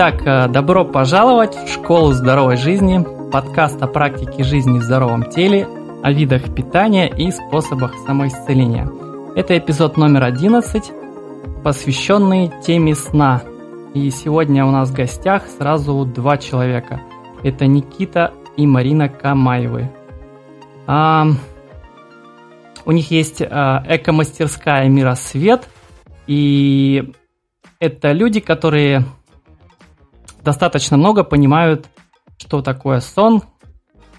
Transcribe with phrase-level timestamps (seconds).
[0.00, 5.66] Итак, э, добро пожаловать в школу здоровой жизни, подкаст о практике жизни в здоровом теле,
[6.04, 8.88] о видах питания и способах самоисцеления.
[9.34, 10.92] Это эпизод номер 11,
[11.64, 13.42] посвященный теме сна.
[13.92, 17.00] И сегодня у нас в гостях сразу два человека.
[17.42, 19.90] Это Никита и Марина Камаевы.
[20.86, 21.26] А,
[22.84, 25.68] у них есть а, эко-мастерская «Миросвет»,
[26.28, 27.12] и
[27.80, 29.04] это люди, которые
[30.48, 31.90] достаточно много понимают,
[32.38, 33.42] что такое сон,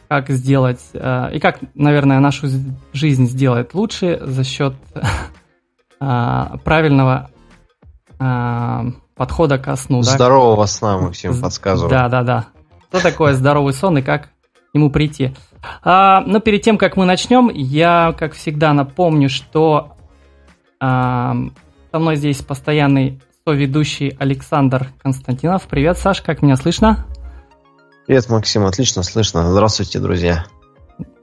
[0.08, 2.48] как сделать, э, и как, наверное, нашу
[2.94, 4.76] жизнь сделать лучше за счет
[6.00, 7.32] э, правильного
[8.20, 8.82] э,
[9.16, 10.04] подхода ко сну.
[10.04, 10.68] Здорового да?
[10.68, 11.90] сна мы всем подсказываем.
[11.90, 12.46] Да, да, да.
[12.90, 15.34] Что такое здоровый сон и как к нему прийти?
[15.82, 19.98] А, но перед тем, как мы начнем, я, как всегда, напомню, что
[20.80, 21.34] а,
[21.92, 23.20] со мной здесь постоянный
[23.52, 25.68] ведущий Александр Константинов.
[25.68, 27.06] Привет, Саш, как меня слышно?
[28.06, 29.52] Привет, Максим, отлично слышно.
[29.52, 30.46] Здравствуйте, друзья.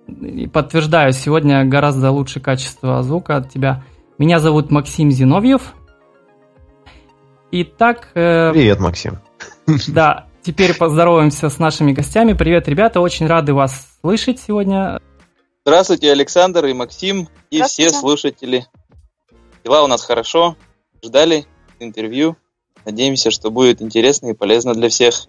[0.06, 3.84] И подтверждаю, сегодня гораздо лучше качество звука от тебя.
[4.18, 5.74] Меня зовут Максим Зиновьев.
[7.50, 8.08] Итак...
[8.14, 9.18] Э, Привет, Максим.
[9.88, 12.34] Да, теперь поздороваемся с нашими гостями.
[12.34, 15.00] Привет, ребята, очень рады вас слышать сегодня.
[15.64, 18.66] Здравствуйте, Александр и Максим, и все слушатели.
[19.64, 20.56] Дела у нас хорошо,
[21.02, 21.46] ждали
[21.80, 22.36] интервью.
[22.84, 25.26] Надеемся, что будет интересно и полезно для всех.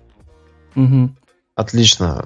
[0.75, 1.09] Угу.
[1.55, 2.23] Отлично.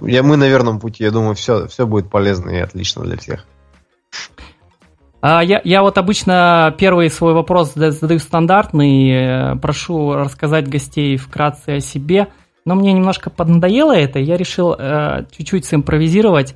[0.00, 1.04] Я, мы на верном пути.
[1.04, 3.46] Я думаю, все, все будет полезно и отлично для всех.
[5.22, 9.10] А я, я вот обычно первый свой вопрос задаю стандартный.
[9.10, 12.28] Э, прошу рассказать гостей вкратце о себе.
[12.64, 14.18] Но мне немножко поднадоело это.
[14.18, 16.54] Я решил э, чуть-чуть симпровизировать.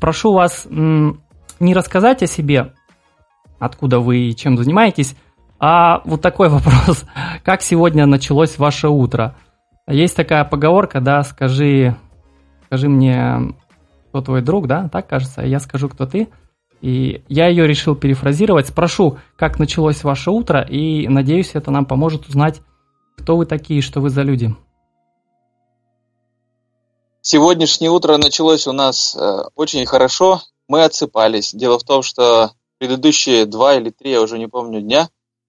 [0.00, 1.22] Прошу вас м,
[1.60, 2.72] не рассказать о себе,
[3.58, 5.16] откуда вы и чем занимаетесь,
[5.66, 7.04] а вот такой вопрос.
[7.42, 9.34] Как сегодня началось ваше утро?
[9.86, 11.96] Есть такая поговорка, да, скажи,
[12.66, 13.54] скажи мне,
[14.08, 16.28] кто твой друг, да, так кажется, я скажу, кто ты.
[16.82, 18.68] И я ее решил перефразировать.
[18.68, 22.60] Спрошу, как началось ваше утро, и надеюсь, это нам поможет узнать,
[23.16, 24.54] кто вы такие, что вы за люди.
[27.22, 30.42] Сегодняшнее утро началось у нас э, очень хорошо.
[30.68, 31.54] Мы отсыпались.
[31.54, 35.08] Дело в том, что предыдущие два или три, я уже не помню, дня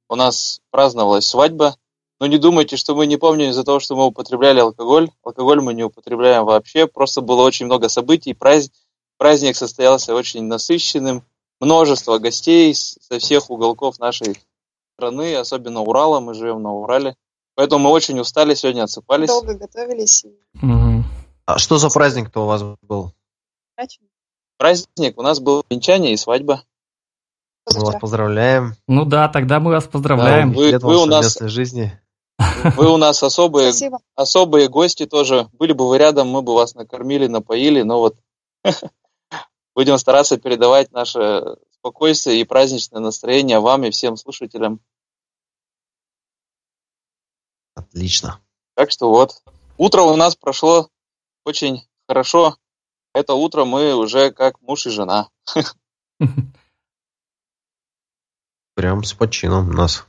[0.10, 1.76] у нас праздновалась свадьба.
[2.20, 5.10] Но не думайте, что мы не помним из-за того, что мы употребляли алкоголь.
[5.24, 6.88] Алкоголь мы не употребляем вообще.
[6.88, 8.34] Просто было очень много событий.
[8.34, 8.74] Праздник,
[9.18, 11.24] праздник состоялся очень насыщенным.
[11.60, 14.38] Множество гостей со всех уголков нашей
[14.96, 16.20] страны, особенно Урала.
[16.20, 17.16] Мы живем на Урале.
[17.56, 19.30] Поэтому мы очень устали, сегодня отсыпались.
[19.30, 20.26] Долго готовились.
[20.62, 21.04] Угу.
[21.46, 23.14] А что за праздник-то у вас был?
[24.58, 26.64] Праздник у нас был венчание и свадьба.
[27.74, 28.76] Мы вас поздравляем.
[28.88, 30.54] Ну да, тогда мы вас поздравляем.
[30.54, 32.00] Да, вы, вы у нас жизни.
[32.76, 33.72] Вы у нас особые,
[34.16, 35.48] особые гости тоже.
[35.54, 38.18] Были бы вы рядом, мы бы вас накормили, напоили, но вот
[39.74, 44.82] будем стараться передавать наше спокойствие и праздничное настроение вам и всем слушателям.
[47.74, 48.42] Отлично.
[48.76, 49.42] Так что вот,
[49.78, 50.90] утро у нас прошло
[51.46, 52.58] очень хорошо.
[53.14, 55.30] Это утро мы уже как муж и жена.
[58.76, 60.06] Прям с почином нас.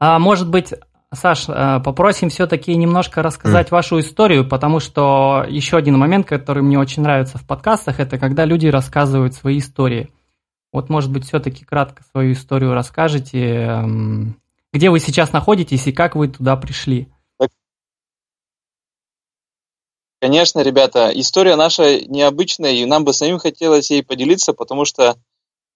[0.00, 0.74] А может быть,
[1.12, 3.72] Саш, э, попросим все-таки немножко рассказать mm.
[3.72, 8.44] вашу историю, потому что еще один момент, который мне очень нравится в подкастах, это когда
[8.44, 10.12] люди рассказывают свои истории.
[10.70, 16.14] Вот, может быть, все-таки кратко свою историю расскажете, эм, где вы сейчас находитесь и как
[16.14, 17.08] вы туда пришли.
[20.20, 25.16] Конечно, ребята, история наша необычная, и нам бы самим хотелось ей поделиться, потому что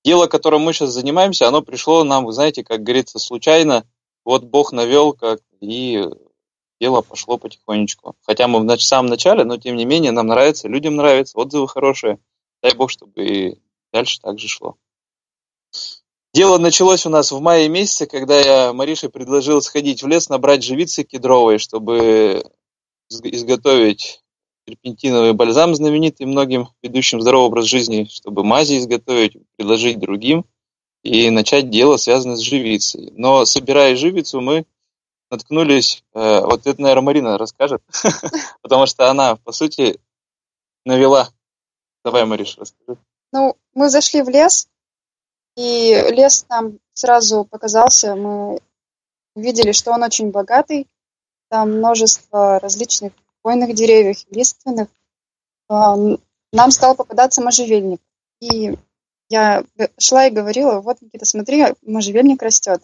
[0.05, 3.87] дело, которым мы сейчас занимаемся, оно пришло нам, вы знаете, как говорится, случайно.
[4.25, 6.05] Вот Бог навел, как и
[6.81, 8.15] дело пошло потихонечку.
[8.23, 12.19] Хотя мы в самом начале, но тем не менее нам нравится, людям нравится, отзывы хорошие.
[12.63, 13.61] Дай Бог, чтобы и
[13.93, 14.77] дальше так же шло.
[16.35, 20.63] Дело началось у нас в мае месяце, когда я Марише предложил сходить в лес, набрать
[20.63, 22.51] живицы кедровой, чтобы
[23.11, 24.22] изготовить
[24.67, 30.45] терпентиновый бальзам, знаменитый многим ведущим здоровый образ жизни, чтобы мази изготовить, предложить другим
[31.03, 33.13] и начать дело, связанное с живицей.
[33.17, 34.65] Но собирая живицу, мы
[35.31, 37.83] наткнулись, э, вот это, наверное, Марина расскажет,
[38.63, 39.99] потому что она, по сути,
[40.85, 41.29] навела.
[42.05, 42.99] Давай, Мариш, расскажи.
[43.33, 44.69] Ну, мы зашли в лес,
[45.57, 48.61] и лес нам сразу показался, мы
[49.35, 50.87] увидели, что он очень богатый,
[51.49, 53.13] там множество различных
[53.43, 54.89] хвойных деревьях, лиственных,
[55.69, 55.97] а,
[56.53, 58.01] нам стал попадаться можжевельник.
[58.41, 58.77] И
[59.29, 59.65] я
[59.99, 62.83] шла и говорила, вот, Никита, смотри, можжевельник растет.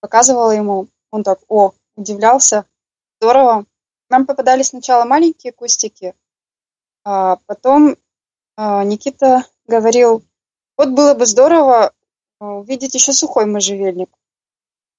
[0.00, 2.66] Показывала ему, Он так, о, удивлялся.
[3.20, 3.66] Здорово.
[4.08, 6.14] Нам попадались сначала маленькие кустики,
[7.04, 7.96] а потом
[8.56, 10.22] а, Никита говорил,
[10.76, 11.92] вот было бы здорово
[12.38, 14.10] а, увидеть еще сухой можжевельник.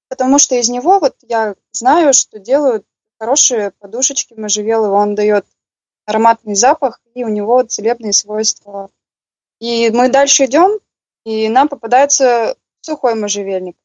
[0.10, 2.86] Потому что из него вот я знаю, что делают
[3.20, 5.02] хорошие подушечки можжевеловые.
[5.02, 5.46] Он дает
[6.06, 8.90] ароматный запах, и у него целебные свойства.
[9.60, 10.80] И мы дальше идем,
[11.26, 13.76] и нам попадается сухой можжевельник,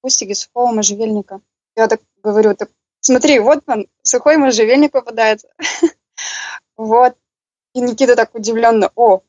[0.00, 1.40] кустики сухого можжевельника.
[1.76, 5.48] Я так говорю, так смотри, вот он, сухой можжевельник попадается.
[6.78, 7.16] Вот.
[7.72, 9.22] И Никита так удивленно, о, в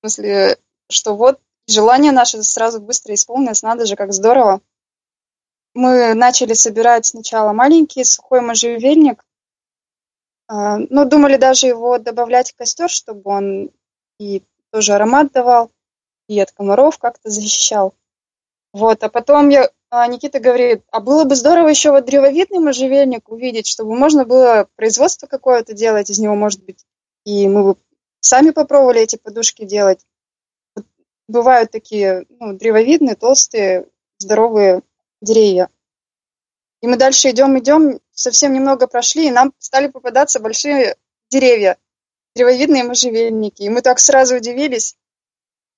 [0.00, 0.58] смысле,
[0.88, 4.60] что вот желание наше сразу быстро исполнилось, надо же, как здорово.
[5.74, 9.24] Мы начали собирать сначала маленький сухой можжевельник,
[10.46, 13.70] а, ну, думали даже его добавлять в костер, чтобы он
[14.20, 15.72] и тоже аромат давал,
[16.28, 17.94] и от комаров как-то защищал.
[18.72, 23.28] Вот, а потом я, а Никита говорит, а было бы здорово еще вот древовидный можжевельник
[23.28, 26.84] увидеть, чтобы можно было производство какое-то делать из него, может быть,
[27.24, 27.76] и мы бы
[28.20, 30.04] сами попробовали эти подушки делать.
[31.26, 33.86] Бывают такие ну, древовидные, толстые,
[34.18, 34.82] здоровые
[35.24, 35.68] деревья.
[36.82, 40.96] И мы дальше идем, идем, совсем немного прошли, и нам стали попадаться большие
[41.30, 41.78] деревья,
[42.34, 43.62] древовидные можжевельники.
[43.62, 44.96] И мы так сразу удивились.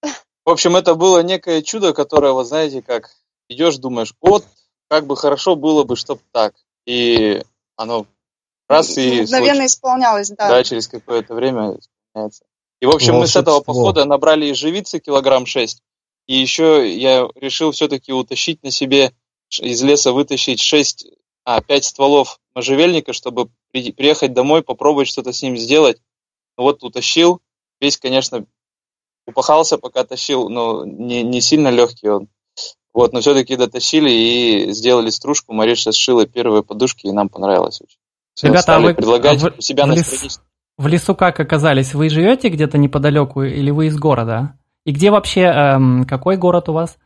[0.03, 3.11] В общем, это было некое чудо, которое, вот знаете, как
[3.49, 4.45] идешь, думаешь, вот,
[4.89, 6.55] как бы хорошо было бы, чтоб так.
[6.87, 7.43] И
[7.77, 8.07] оно
[8.69, 9.23] раз и...
[9.23, 10.49] Мгновенно исполнялось, да.
[10.49, 12.45] Да, через какое-то время исполняется.
[12.81, 13.21] И, в общем, Волшебство.
[13.21, 15.83] мы с этого похода набрали ежевицы килограмм шесть.
[16.27, 19.13] И еще я решил все-таки утащить на себе
[19.61, 21.07] из леса вытащить 6,
[21.45, 25.99] а, 5 стволов можжевельника, чтобы при, приехать домой, попробовать что-то с ним сделать.
[26.57, 27.41] Ну вот утащил,
[27.81, 28.47] весь, конечно,
[29.27, 32.29] упахался, пока тащил, но не, не сильно легкий он.
[32.95, 35.53] Вот, но все-таки дотащили и сделали стружку.
[35.53, 37.99] Мариша сшила первые подушки, и нам понравилось очень.
[38.43, 40.41] Ребята, а вы предлагать а в, себя в, лес,
[40.79, 41.95] в лесу как оказались?
[41.95, 44.59] Вы живете где-то неподалеку или вы из города?
[44.85, 46.97] И где вообще, эм, какой город у вас?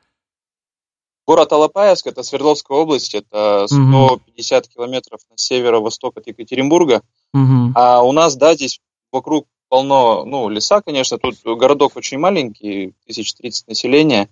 [1.27, 4.73] Город Алапаевск, это Свердловская область, это 150 угу.
[4.73, 7.03] километров на северо-восток от Екатеринбурга.
[7.35, 7.73] Угу.
[7.75, 8.81] А у нас, да, здесь
[9.13, 14.29] вокруг полно, ну, леса, конечно, тут городок очень маленький, 1030 населения.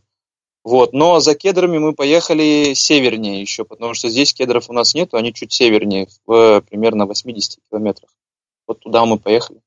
[0.65, 5.17] Вот, но за кедрами мы поехали севернее еще, потому что здесь кедров у нас нету,
[5.17, 8.11] они чуть севернее, в примерно 80 километрах.
[8.67, 9.61] Вот туда мы поехали.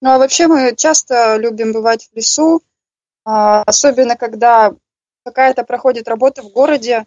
[0.00, 2.62] Ну а вообще мы часто любим бывать в лесу,
[3.24, 4.72] а, особенно когда
[5.28, 7.06] какая-то проходит работа в городе,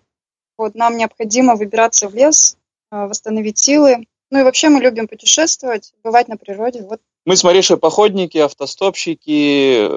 [0.57, 2.57] вот нам необходимо выбираться в лес,
[2.91, 4.05] а, восстановить силы.
[4.29, 6.83] Ну и вообще мы любим путешествовать, бывать на природе.
[6.83, 7.01] Вот.
[7.25, 9.89] Мы с Маришей походники, автостопщики.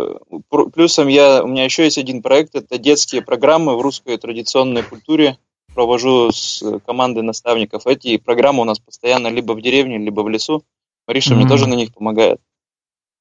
[0.72, 5.38] Плюсом я, у меня еще есть один проект, это детские программы в русской традиционной культуре.
[5.74, 7.86] Провожу с командой наставников.
[7.86, 10.64] Эти программы у нас постоянно либо в деревне, либо в лесу.
[11.06, 11.36] Мариша mm-hmm.
[11.36, 12.40] мне тоже на них помогает.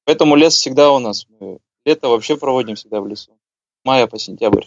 [0.04, 1.26] Поэтому лес всегда у нас.
[1.40, 3.32] Мы лето вообще проводим всегда в лесу.
[3.84, 4.64] Мая по сентябрь.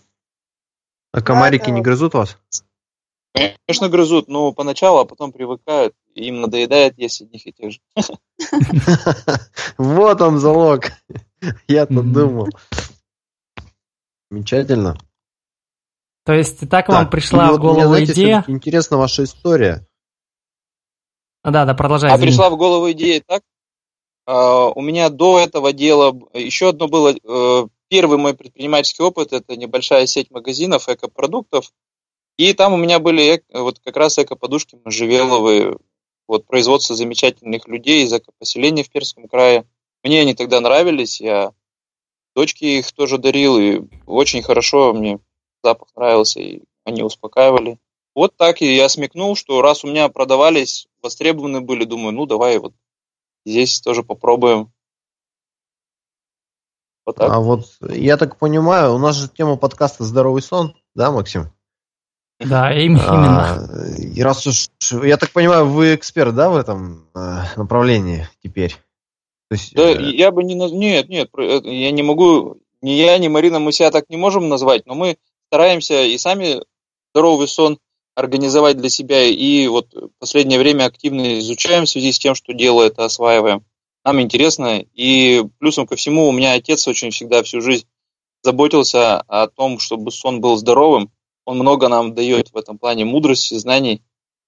[1.12, 2.38] А комарики не грызут вас?
[3.33, 5.94] Конечно, грызут, но поначалу, а потом привыкают.
[6.15, 7.80] И им надоедает есть одних и тех же.
[9.77, 10.86] Вот он залог.
[11.68, 12.49] Я-то думал.
[14.30, 14.97] Замечательно.
[16.26, 18.44] То есть так вам пришла в голову идея?
[18.47, 19.87] Интересна ваша история.
[21.44, 22.11] Да, да, продолжай.
[22.11, 23.44] А пришла в голову идея так?
[24.26, 29.56] А, у меня до этого дела еще одно было э, Первый мой предпринимательский опыт– это
[29.56, 31.71] небольшая сеть магазинов экопродуктов.
[32.37, 35.77] И там у меня были вот как раз экоподушки можжевеловые,
[36.27, 39.65] вот производство замечательных людей из экопоселения в Перском крае.
[40.03, 41.53] Мне они тогда нравились, я
[42.35, 45.19] дочке их тоже дарил, и очень хорошо мне
[45.63, 47.79] запах нравился, и они успокаивали.
[48.13, 52.59] Вот так и я смекнул, что раз у меня продавались, востребованы были, думаю, ну давай
[52.59, 52.73] вот
[53.45, 54.71] здесь тоже попробуем.
[57.07, 57.31] Вот так.
[57.31, 61.54] А вот я так понимаю, у нас же тема подкаста «Здоровый сон», да, Максим?
[62.37, 62.99] Да, именно.
[63.07, 68.76] А, и раз уж, я так понимаю, вы эксперт, да, в этом э, направлении теперь?
[69.49, 70.11] То есть, да, э...
[70.18, 70.54] я бы не...
[70.54, 72.57] Нет, нет, я не могу...
[72.81, 76.61] Ни я, ни Марина, мы себя так не можем назвать, но мы стараемся и сами
[77.14, 77.80] здоровый сон
[78.16, 82.52] организовать для себя, и вот в последнее время активно изучаем в связи с тем, что
[82.52, 83.64] дело это осваиваем
[84.07, 84.85] нам интересно.
[84.94, 87.85] И плюсом ко всему, у меня отец очень всегда всю жизнь
[88.42, 91.11] заботился о том, чтобы сон был здоровым.
[91.45, 94.02] Он много нам дает в этом плане мудрости, знаний.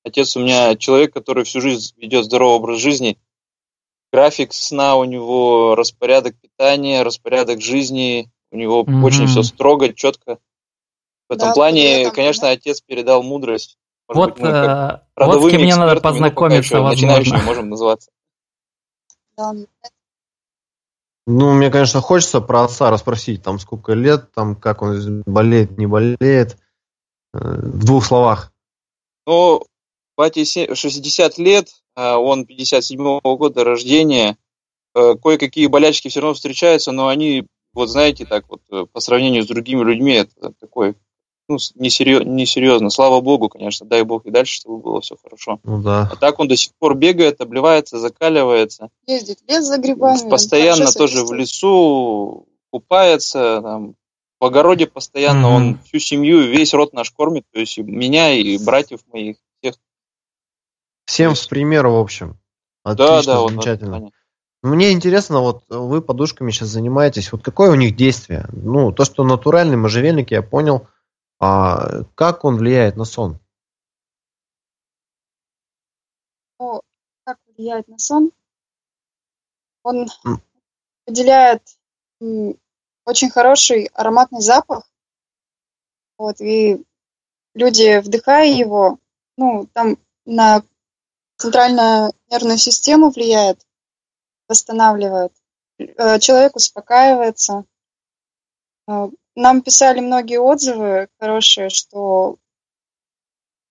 [0.06, 3.18] Отец у меня человек, который всю жизнь ведет здоровый образ жизни.
[4.14, 8.32] График сна у него, распорядок питания, распорядок жизни.
[8.52, 9.04] У него mm-hmm.
[9.04, 10.40] очень все строго, четко.
[11.28, 12.52] В этом да, плане, этом, конечно, да.
[12.52, 13.78] отец передал мудрость.
[14.08, 17.38] вот, быть, э, вот с кем мне надо познакомиться, возможно.
[17.40, 18.10] можем называться.
[21.28, 25.86] Ну, мне, конечно, хочется про отца расспросить, там, сколько лет, там, как он болеет, не
[25.86, 26.58] болеет.
[27.34, 28.52] Э, в двух словах.
[29.26, 29.64] Ну,
[30.18, 34.38] бате 60 лет, а он 57-го года рождения.
[34.96, 39.44] Э, кое-какие болячки все равно встречаются, но они, вот знаете, так вот, э, по сравнению
[39.44, 40.96] с другими людьми, это такой
[41.50, 42.92] ну, несерьезно, несерьезно.
[42.92, 45.60] Слава богу, конечно, дай бог и дальше, чтобы было все хорошо.
[45.64, 46.08] Ну да.
[46.12, 48.90] А так он до сих пор бегает, обливается, закаливается.
[49.08, 50.30] Ездит в лес за грибами.
[50.30, 53.96] Постоянно тоже в лесу купается, там,
[54.40, 55.56] в огороде постоянно, mm-hmm.
[55.56, 59.76] он всю семью, весь род наш кормит, то есть и меня, и братьев моих, всех.
[61.06, 62.40] Всем в пример, в общем.
[62.84, 64.00] Отлично, да, да, замечательно.
[64.00, 64.14] Вот,
[64.62, 68.46] мне интересно, вот вы подушками сейчас занимаетесь, вот какое у них действие?
[68.54, 70.88] Ну, то, что натуральный можжевельник, я понял–
[71.40, 73.40] а как он влияет на сон?
[76.60, 76.82] Ну,
[77.24, 78.32] как влияет на сон?
[79.84, 80.38] Он mm.
[81.08, 81.64] выделяет
[83.06, 84.92] очень хороший ароматный запах.
[86.18, 86.84] Вот, и
[87.54, 89.00] люди, вдыхая его,
[89.38, 90.64] ну, там на
[91.38, 93.66] центральную нервную систему влияет,
[94.50, 95.34] восстанавливает.
[95.78, 97.64] Э, человек успокаивается.
[98.88, 102.38] Э, нам писали многие отзывы хорошие, что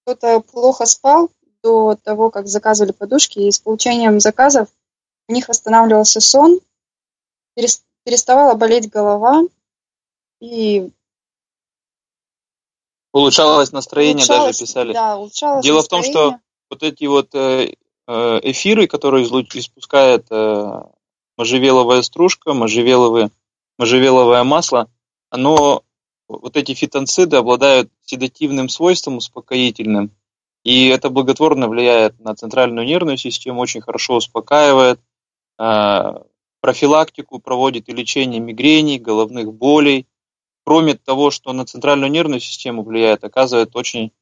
[0.03, 1.31] кто-то плохо спал
[1.63, 4.69] до того, как заказывали подушки, и с получением заказов
[5.29, 6.61] у них восстанавливался сон,
[8.05, 9.43] переставала болеть голова,
[10.41, 10.91] и
[13.13, 14.93] улучшалось настроение, улучшалось, даже писали.
[14.93, 16.39] Да, улучшалось Дело в том, что
[16.71, 17.75] вот эти вот э,
[18.07, 20.83] э, эфиры, которые испускает э,
[21.37, 23.31] можжевеловая стружка, можжевеловое,
[23.79, 24.89] можжевеловое масло,
[25.31, 25.85] оно,
[26.29, 30.11] вот эти фитонциды обладают седативным свойством, успокоительным,
[30.65, 35.01] и это благотворно влияет на центральную нервную систему, очень хорошо успокаивает,
[35.57, 36.23] а,
[36.61, 40.07] профилактику проводит и лечение мигрений, головных болей.
[40.65, 44.13] Кроме того, что на центральную нервную систему влияет, оказывает очень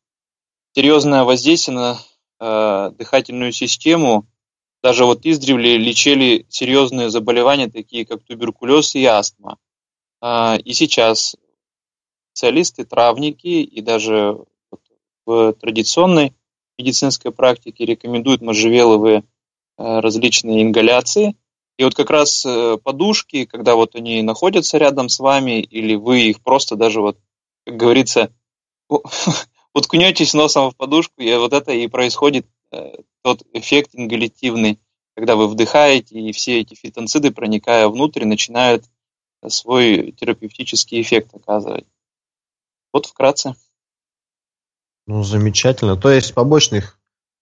[0.75, 1.98] серьезное воздействие на
[2.38, 4.26] э, дыхательную систему.
[4.82, 9.58] Даже вот издревле лечили серьезные заболевания, такие как туберкулез и астма.
[10.20, 11.37] А, и сейчас
[12.32, 14.44] специалисты, травники и даже
[15.25, 16.35] в традиционной
[16.78, 19.25] медицинской практике рекомендуют можжевеловые
[19.78, 21.37] э, различные ингаляции.
[21.78, 26.23] И вот как раз э, подушки, когда вот они находятся рядом с вами, или вы
[26.23, 27.18] их просто даже вот,
[27.64, 28.32] как говорится,
[29.75, 34.78] уткнетесь носом в подушку, и вот это и происходит э, тот эффект ингалятивный,
[35.14, 38.85] когда вы вдыхаете, и все эти фитонциды, проникая внутрь, начинают
[39.48, 41.86] свой терапевтический эффект оказывать.
[42.92, 43.54] Вот вкратце.
[45.06, 45.96] Ну, замечательно.
[45.96, 46.98] То есть побочных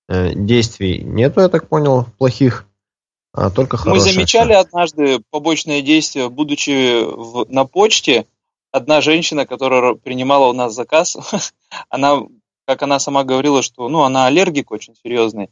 [0.08, 2.66] э, действий нету, я так понял, плохих,
[3.32, 4.04] а только хорошие.
[4.04, 8.26] Мы замечали однажды побочное действие, будучи в, на почте,
[8.70, 11.16] одна женщина, которая принимала у нас заказ,
[11.88, 12.22] она,
[12.66, 15.50] как она сама говорила, что ну, она аллергик очень серьезный,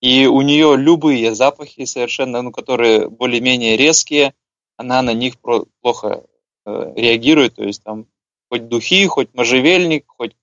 [0.00, 4.34] и у нее любые запахи совершенно, ну, которые более-менее резкие,
[4.76, 6.24] она на них плохо
[6.64, 8.06] э, реагирует, то есть там
[8.50, 10.36] хоть духи, хоть можжевельник, хоть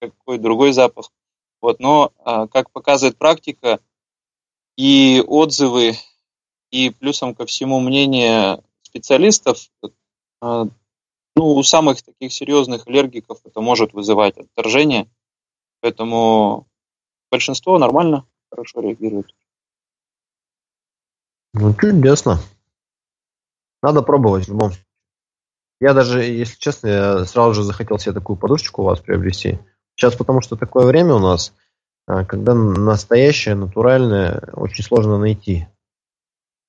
[0.00, 1.10] какой другой запах.
[1.60, 3.80] Вот, но, а, как показывает практика,
[4.76, 5.94] и отзывы,
[6.70, 9.70] и плюсом ко всему мнение специалистов,
[10.42, 10.66] а,
[11.36, 15.08] ну, у самых таких серьезных аллергиков это может вызывать отторжение,
[15.80, 16.66] поэтому
[17.30, 19.34] большинство нормально, хорошо реагирует.
[21.54, 22.40] Ну, чудесно.
[23.84, 24.86] Надо пробовать в любом случае.
[25.78, 29.58] Я даже, если честно, я сразу же захотел себе такую подушечку у вас приобрести.
[29.94, 31.52] Сейчас потому что такое время у нас,
[32.06, 35.68] а, когда настоящее, натуральное очень сложно найти.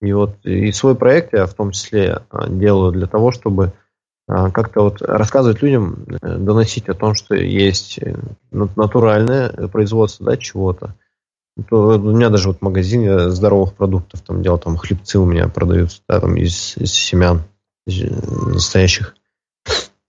[0.02, 3.72] И вот и свой проект я в том числе а, делаю для того, чтобы
[4.28, 8.14] а, как-то вот рассказывать людям, э, доносить о том, что есть э,
[8.52, 10.96] натуральное производство да, чего-то.
[11.70, 16.02] То у меня даже вот магазин здоровых продуктов там делал, там хлебцы у меня продаются,
[16.08, 17.44] да, там из, из семян
[17.86, 18.12] из
[18.54, 19.16] настоящих.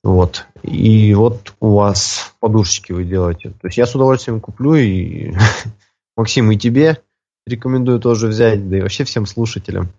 [0.03, 0.47] Вот.
[0.63, 3.51] И вот у вас подушечки вы делаете.
[3.51, 5.35] То есть я с удовольствием куплю и
[6.17, 7.03] Максим, и тебе
[7.47, 9.93] рекомендую тоже взять, да и вообще всем слушателям.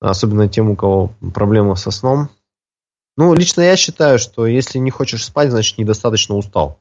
[0.00, 2.28] Особенно тем, у кого проблемы со сном.
[3.16, 6.80] Ну, лично я считаю, что если не хочешь спать, значит недостаточно устал.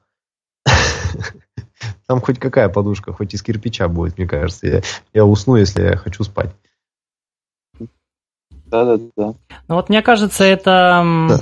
[2.08, 4.68] Там хоть какая подушка, хоть из кирпича будет, мне кажется.
[4.68, 4.82] Я,
[5.14, 6.52] я усну, если я хочу спать.
[8.66, 9.34] Да, да, да.
[9.68, 11.40] Ну вот мне кажется, это да.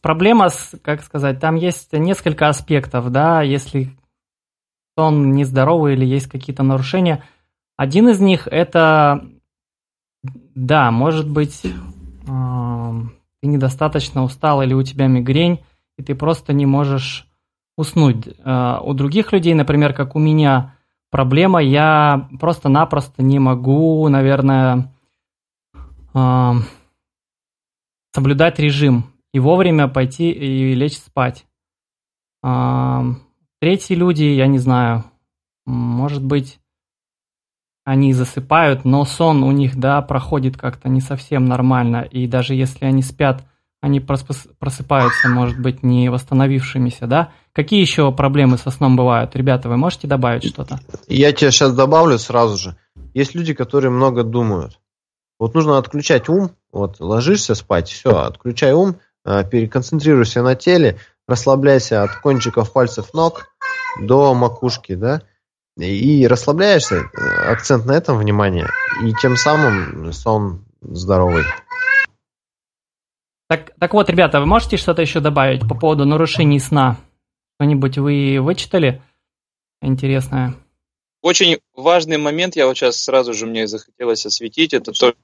[0.00, 0.48] проблема,
[0.82, 3.96] как сказать, там есть несколько аспектов, да, если
[4.96, 7.24] сон нездоровый или есть какие-то нарушения.
[7.76, 9.26] Один из них это,
[10.22, 15.64] да, может быть, ты недостаточно устал или у тебя мигрень,
[15.98, 17.26] и ты просто не можешь
[17.76, 18.26] уснуть.
[18.26, 20.76] Э, у других людей, например, как у меня,
[21.10, 24.92] проблема, я просто-напросто не могу, наверное,
[28.14, 31.46] соблюдать режим и вовремя пойти и лечь спать.
[32.42, 35.04] Третьи люди, я не знаю,
[35.64, 36.60] может быть,
[37.84, 42.84] они засыпают, но сон у них, да, проходит как-то не совсем нормально, и даже если
[42.84, 43.46] они спят,
[43.82, 47.32] они просыпаются, может быть, не восстановившимися, да?
[47.52, 49.34] Какие еще проблемы со сном бывают?
[49.34, 50.78] Ребята, вы можете добавить что-то?
[51.08, 52.76] Я тебе сейчас добавлю сразу же.
[53.12, 54.78] Есть люди, которые много думают.
[55.40, 62.04] Вот нужно отключать ум, вот ложишься спать, все, отключай ум, а, переконцентрируйся на теле, расслабляйся
[62.04, 63.48] от кончиков пальцев ног
[64.00, 65.22] до макушки, да,
[65.76, 68.68] и расслабляешься, э, акцент на этом внимание,
[69.02, 71.44] и тем самым сон здоровый.
[73.52, 76.98] Так, так вот, ребята, вы можете что-то еще добавить по поводу нарушений сна?
[77.60, 79.02] Что-нибудь вы вычитали
[79.82, 80.54] интересное?
[81.20, 85.14] Очень важный момент, я вот сейчас сразу же мне захотелось осветить, это то,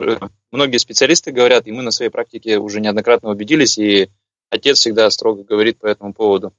[0.00, 0.18] э,
[0.50, 4.10] многие специалисты говорят, и мы на своей практике уже неоднократно убедились, и
[4.50, 6.52] отец всегда строго говорит по этому поводу.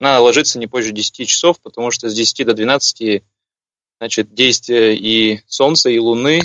[0.00, 3.22] Надо ложиться не позже 10 часов, потому что с 10 до 12
[4.00, 6.42] значит, действие и Солнца, и Луны,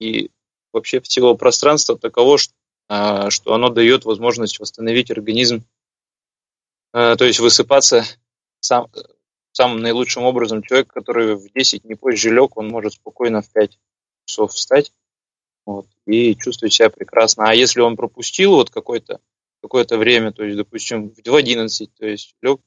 [0.00, 0.32] и
[0.72, 2.52] вообще всего пространства таково, что,
[2.88, 5.64] что оно дает возможность восстановить организм,
[6.92, 8.04] а, то есть высыпаться
[8.60, 8.88] сам,
[9.52, 10.62] самым наилучшим образом.
[10.62, 13.78] Человек, который в 10 не позже лег, он может спокойно в 5
[14.24, 14.92] часов встать
[15.66, 17.50] вот, и чувствовать себя прекрасно.
[17.50, 19.20] А если он пропустил вот какое-то
[19.62, 22.60] какое-то время, то есть, допустим, в 11, то есть лег,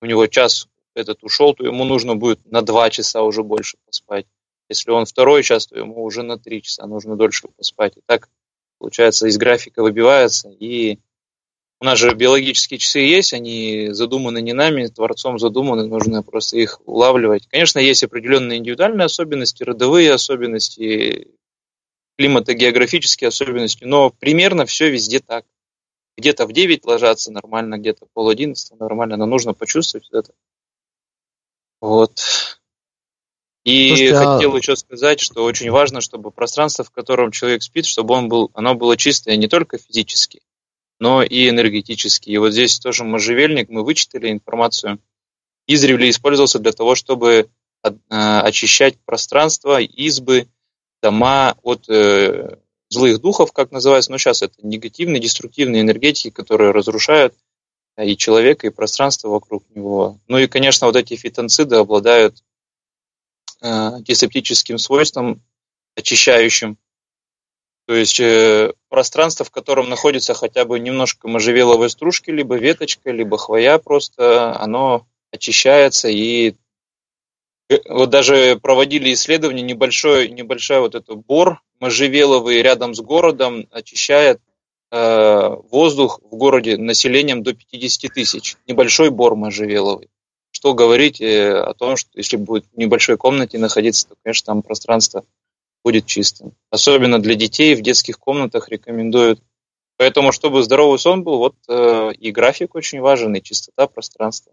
[0.00, 4.26] у него час этот ушел, то ему нужно будет на 2 часа уже больше поспать.
[4.68, 7.96] Если он второй час, то ему уже на 3 часа нужно дольше поспать.
[7.96, 8.28] И так,
[8.78, 10.48] получается, из графика выбивается.
[10.50, 10.98] И
[11.80, 16.80] у нас же биологические часы есть, они задуманы не нами, Творцом задуманы, нужно просто их
[16.86, 17.46] улавливать.
[17.46, 21.28] Конечно, есть определенные индивидуальные особенности, родовые особенности,
[22.18, 25.44] климато-географические особенности, но примерно все везде так
[26.16, 30.32] где-то в 9 ложатся нормально, где-то пол 11 нормально, но нужно почувствовать это.
[31.80, 32.57] Вот.
[33.68, 34.56] И Слушайте, а хотел а...
[34.56, 38.74] еще сказать, что очень важно, чтобы пространство, в котором человек спит, чтобы он был, оно
[38.74, 40.40] было чистое не только физически,
[40.98, 42.30] но и энергетически.
[42.30, 44.98] И вот здесь тоже можжевельник, мы вычитали информацию,
[45.66, 47.50] издревле использовался для того, чтобы
[47.84, 50.48] э, очищать пространство, избы,
[51.02, 52.56] дома от э,
[52.88, 57.34] злых духов, как называется, но сейчас это негативные, деструктивные энергетики, которые разрушают
[57.98, 60.18] э, и человека, и пространство вокруг него.
[60.26, 62.42] Ну и, конечно, вот эти фитонциды обладают
[63.60, 65.42] антисептическим свойством,
[65.96, 66.78] очищающим.
[67.88, 73.38] То есть э, пространство, в котором находится хотя бы немножко можжевеловой стружки, либо веточка, либо
[73.38, 76.54] хвоя просто, оно очищается и
[77.70, 84.38] э, вот даже проводили исследования, небольшой, небольшой вот этот бор можжевеловый рядом с городом очищает
[84.90, 88.56] э, воздух в городе населением до 50 тысяч.
[88.66, 90.10] Небольшой бор можжевеловый.
[90.50, 94.62] Что говорить э, о том, что если будет в небольшой комнате находиться, то, конечно, там
[94.62, 95.24] пространство
[95.84, 96.52] будет чистым.
[96.70, 99.40] Особенно для детей в детских комнатах рекомендуют.
[99.96, 104.52] Поэтому, чтобы здоровый сон был, вот э, и график очень важен, и чистота пространства.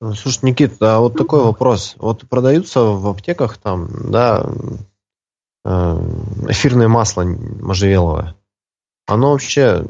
[0.00, 1.94] Слушай, Никита, а вот такой вопрос.
[1.96, 4.44] Вот продаются в аптеках там, да,
[5.64, 5.96] Э,
[6.48, 8.36] эфирное масло можжевеловое,
[9.06, 9.82] оно вообще,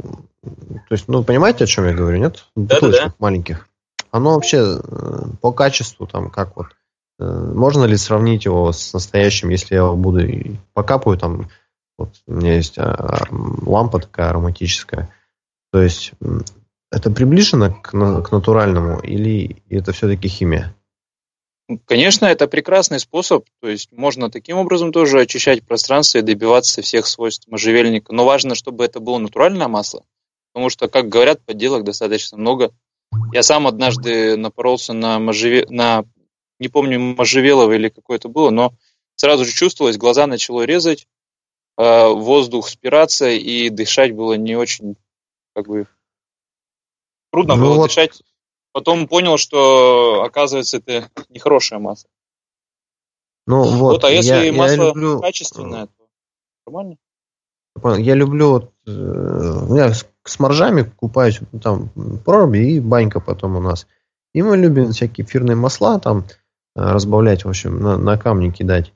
[0.43, 2.47] то есть, ну, понимаете, о чем я говорю, нет?
[2.55, 3.15] Да, да, да.
[3.19, 3.69] маленьких.
[4.15, 6.69] Оно вообще э, по качеству, там, как вот,
[7.19, 10.21] э, можно ли сравнить его с настоящим, если я его буду
[10.73, 11.51] покапаю, там,
[11.99, 15.13] вот у меня есть а, лампа такая ароматическая,
[15.73, 16.13] то есть
[16.93, 20.73] это приближено к, к натуральному или это все-таки химия?
[21.85, 27.09] Конечно, это прекрасный способ, то есть можно таким образом тоже очищать пространство и добиваться всех
[27.09, 28.13] свойств можжевельника.
[28.13, 30.05] Но важно, чтобы это было натуральное масло,
[30.53, 32.71] потому что, как говорят, подделок достаточно много.
[33.33, 35.67] Я сам однажды напоролся на можжеве...
[35.69, 36.05] на,
[36.59, 38.73] не помню, можжевелово или какое-то было, но
[39.17, 41.07] сразу же чувствовалось, глаза начало резать,
[41.77, 44.97] а, воздух спираться, и дышать было не очень,
[45.55, 45.87] как бы,
[47.33, 47.89] трудно ну было вот...
[47.89, 48.23] дышать
[48.75, 52.09] Потом понял, что, оказывается, это нехорошая масса.
[53.47, 55.21] Ну вот, вот а если я, масло я люблю...
[55.21, 56.09] качественное, то
[56.67, 56.97] нормально?
[58.03, 59.93] Я люблю, вот, э, я
[60.25, 61.91] с, моржами купаюсь, там
[62.25, 63.87] проруби и банька потом у нас.
[64.33, 66.25] И мы любим всякие эфирные масла там
[66.75, 68.93] разбавлять, в общем, на, на камни кидать.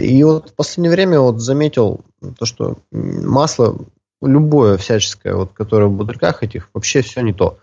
[0.00, 2.00] И вот в последнее время вот заметил
[2.38, 3.76] то, что масло
[4.22, 7.58] любое всяческое, вот, которое в бутыльках этих, вообще все не то.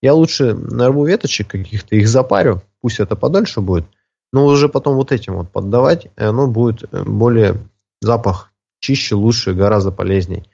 [0.00, 3.84] Я лучше нарву веточек каких-то, их запарю, пусть это подольше будет,
[4.32, 7.56] но уже потом вот этим вот поддавать, и оно будет э, более
[8.00, 10.44] запах чище, лучше, гораздо полезней.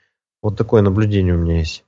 [0.41, 1.83] Вот такое наблюдение у меня есть.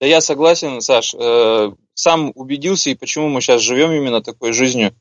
[0.00, 1.14] Да я согласен, Саш.
[1.14, 4.94] Э, сам убедился, и почему мы сейчас живем именно такой жизнью.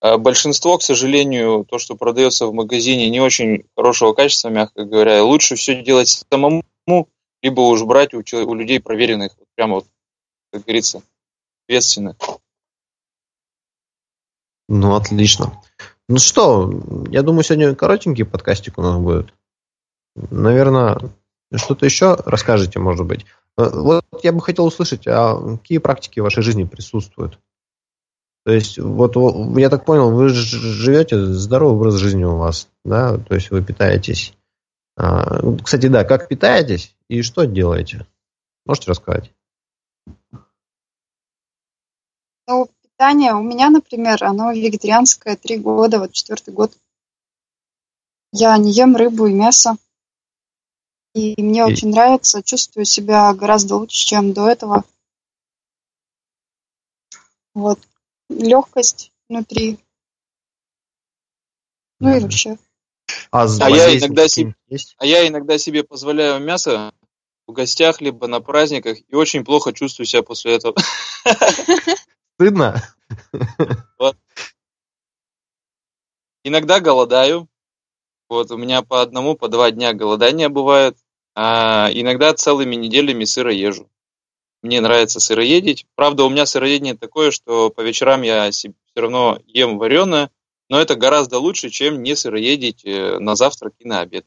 [0.00, 5.22] Э, большинство, к сожалению, то, что продается в магазине, не очень хорошего качества, мягко говоря.
[5.22, 6.64] Лучше все делать самому,
[7.40, 9.86] либо уж брать у, у людей проверенных, прямо вот,
[10.52, 11.02] как говорится,
[11.64, 12.16] ответственно.
[14.68, 15.62] Ну, отлично.
[16.08, 16.70] Ну что,
[17.10, 19.32] я думаю, сегодня коротенький подкастик у нас будет.
[20.14, 20.98] Наверное,
[21.56, 23.24] что-то еще расскажете, может быть.
[23.58, 27.38] Э, вот я бы хотел услышать, а какие практики в вашей жизни присутствуют?
[28.44, 29.14] То есть, вот
[29.56, 34.34] я так понял, вы живете, здоровый образ жизни у вас, да, то есть вы питаетесь.
[34.96, 38.06] А, кстати, да, как питаетесь и что делаете?
[38.66, 39.32] Можете рассказать?
[42.48, 46.72] Ну, питание у меня, например, оно вегетарианское три года, вот четвертый год.
[48.32, 49.76] Я не ем рыбу и мясо.
[51.14, 51.62] И мне и...
[51.62, 54.84] очень нравится, чувствую себя гораздо лучше, чем до этого.
[57.54, 57.78] Вот.
[58.30, 59.78] Легкость внутри.
[62.00, 62.16] Ну да.
[62.16, 62.58] и вообще.
[63.30, 64.54] А, а, я иногда себе,
[64.96, 66.92] а я иногда себе позволяю мясо
[67.46, 70.76] в гостях, либо на праздниках, и очень плохо чувствую себя после этого.
[72.34, 72.82] Стыдно?
[73.98, 74.16] Вот.
[76.44, 77.48] Иногда голодаю.
[78.28, 80.96] Вот у меня по одному, по два дня голодания бывает.
[81.34, 83.90] А иногда целыми неделями сыроежу.
[84.62, 85.86] Мне нравится сыроедить.
[85.96, 90.30] Правда, у меня сыроедение такое, что по вечерам я все равно ем вареное,
[90.68, 94.24] но это гораздо лучше, чем не сыроедить э, на завтрак и на обед.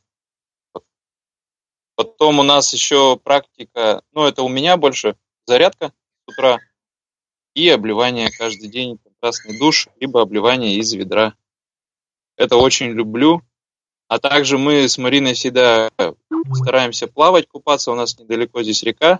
[1.95, 5.15] Потом у нас еще практика, ну это у меня больше
[5.45, 5.93] зарядка
[6.27, 6.59] с утра
[7.53, 11.33] и обливание каждый день, контрастный душ, либо обливание из ведра.
[12.35, 13.41] Это очень люблю.
[14.07, 15.89] А также мы с Мариной всегда
[16.53, 17.91] стараемся плавать, купаться.
[17.91, 19.19] У нас недалеко здесь река.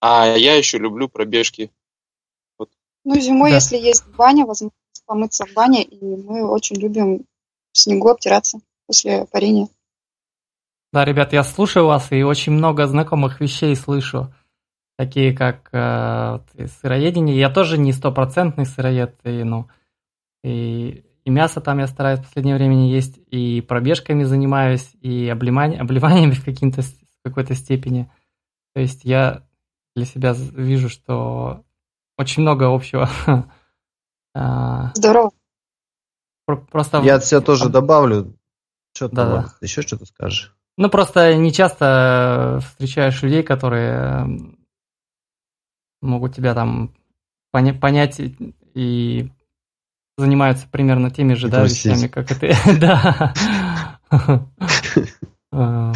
[0.00, 1.70] А я еще люблю пробежки.
[2.58, 2.70] Вот.
[3.04, 3.56] Ну, зимой, да.
[3.56, 4.74] если есть баня, возможность
[5.06, 7.24] помыться в бане, и мы очень любим
[7.72, 9.68] в снегу обтираться после парения.
[10.92, 14.32] Да, ребят, я слушаю вас и очень много знакомых вещей слышу,
[14.96, 16.38] такие как э,
[16.80, 17.38] сыроедение.
[17.38, 19.68] Я тоже не стопроцентный сыроед, и, ну,
[20.42, 25.28] и, и мясо там я стараюсь в последнее время не есть, и пробежками занимаюсь, и
[25.28, 28.10] обливание, обливаниями в, каким-то, в какой-то степени.
[28.74, 29.46] То есть я
[29.94, 31.64] для себя вижу, что
[32.16, 33.10] очень много общего.
[34.34, 35.32] А, Здорово.
[36.46, 37.00] Просто...
[37.00, 38.38] Я от себя тоже добавлю.
[38.94, 39.54] Что да, да.
[39.60, 40.54] еще что-то скажешь?
[40.76, 44.28] Ну, просто не часто встречаешь людей, которые
[46.00, 46.94] могут тебя там
[47.52, 48.20] поня- понять
[48.74, 49.32] и
[50.18, 52.54] занимаются примерно теми же, да, вещами, как и ты.
[52.80, 53.34] Да.
[55.50, 55.92] А.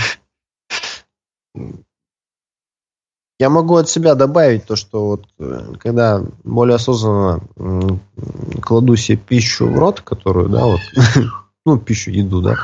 [3.39, 7.41] Я могу от себя добавить то, что вот э, когда более осознанно
[8.63, 10.81] кладу себе пищу в рот, которую, да, вот,
[11.67, 12.57] ну, пищу, еду, да,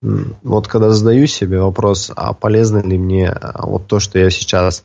[0.00, 4.84] вот когда задаю себе вопрос, а полезно ли мне а, вот то, что я сейчас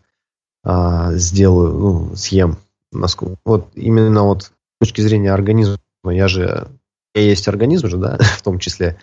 [0.63, 2.57] а, сделаю, ну, съем,
[2.91, 5.77] насколько, вот именно вот с точки зрения организма,
[6.11, 6.67] я же,
[7.13, 8.99] я есть организм же, да, в том числе,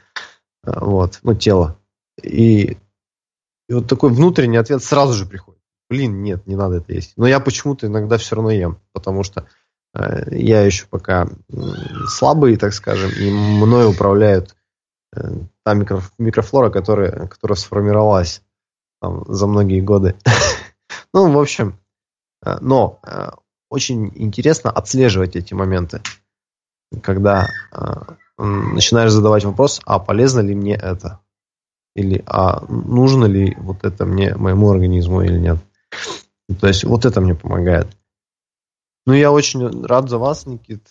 [0.64, 1.78] а, вот, ну, тело,
[2.22, 2.76] и,
[3.68, 7.26] и вот такой внутренний ответ сразу же приходит, блин, нет, не надо это есть, но
[7.26, 9.46] я почему-то иногда все равно ем, потому что
[9.94, 11.28] э, я еще пока
[12.08, 14.54] слабый, так скажем, и мной управляют
[15.14, 15.30] Э,
[15.64, 18.42] та микро, микрофлора, которая, которая сформировалась
[19.00, 20.16] там, за многие годы.
[21.14, 21.78] ну, в общем,
[22.44, 23.30] э, но э,
[23.68, 26.00] очень интересно отслеживать эти моменты,
[27.02, 27.48] когда
[28.38, 31.20] начинаешь задавать вопрос, а полезно ли мне это?
[31.94, 35.58] Или а нужно ли вот это мне, моему организму или нет?
[36.60, 37.88] То есть вот это мне помогает.
[39.06, 40.86] Ну, я очень рад за вас, Никит.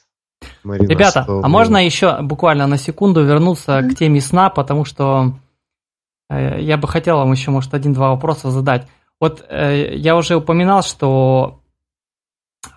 [0.63, 1.41] Марина, Ребята, что...
[1.43, 5.33] а можно еще буквально на секунду вернуться к теме сна, потому что
[6.29, 8.87] э, я бы хотел вам еще, может, один-два вопроса задать.
[9.19, 11.60] Вот э, я уже упоминал, что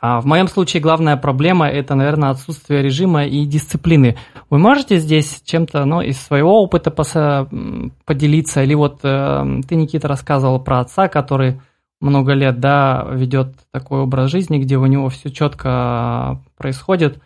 [0.01, 4.17] а, в моем случае главная проблема это, наверное, отсутствие режима и дисциплины.
[4.51, 8.63] Вы можете здесь чем-то ну, из своего опыта поделиться?
[8.63, 11.61] Или вот э, ты, Никита, рассказывал про отца, который
[12.01, 17.21] много лет, да, ведет такой образ жизни, где у него все четко происходит.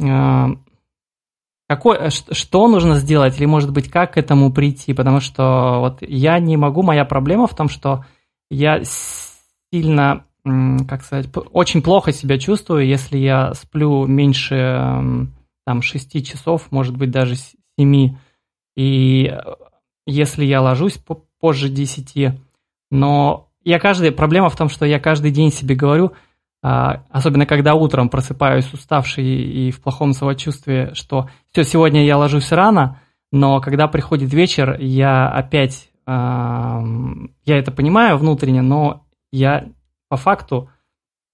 [0.00, 0.46] Э,
[1.68, 4.94] какой, что нужно сделать, или, может быть, как к этому прийти?
[4.94, 8.04] Потому что вот я не могу, моя проблема в том, что
[8.50, 8.80] я
[9.70, 10.24] сильно,
[10.88, 15.28] как сказать, очень плохо себя чувствую, если я сплю меньше
[15.66, 17.34] там 6 часов, может быть, даже
[17.78, 18.16] 7.
[18.76, 19.38] И
[20.06, 20.98] если я ложусь
[21.40, 22.34] позже 10,
[22.90, 26.12] но я каждый, проблема в том, что я каждый день себе говорю,
[26.62, 32.50] а, особенно когда утром просыпаюсь уставший и в плохом самочувствии, что все, сегодня я ложусь
[32.50, 36.82] рано, но когда приходит вечер, я опять, я
[37.46, 39.68] это понимаю внутренне, но я
[40.08, 40.70] по факту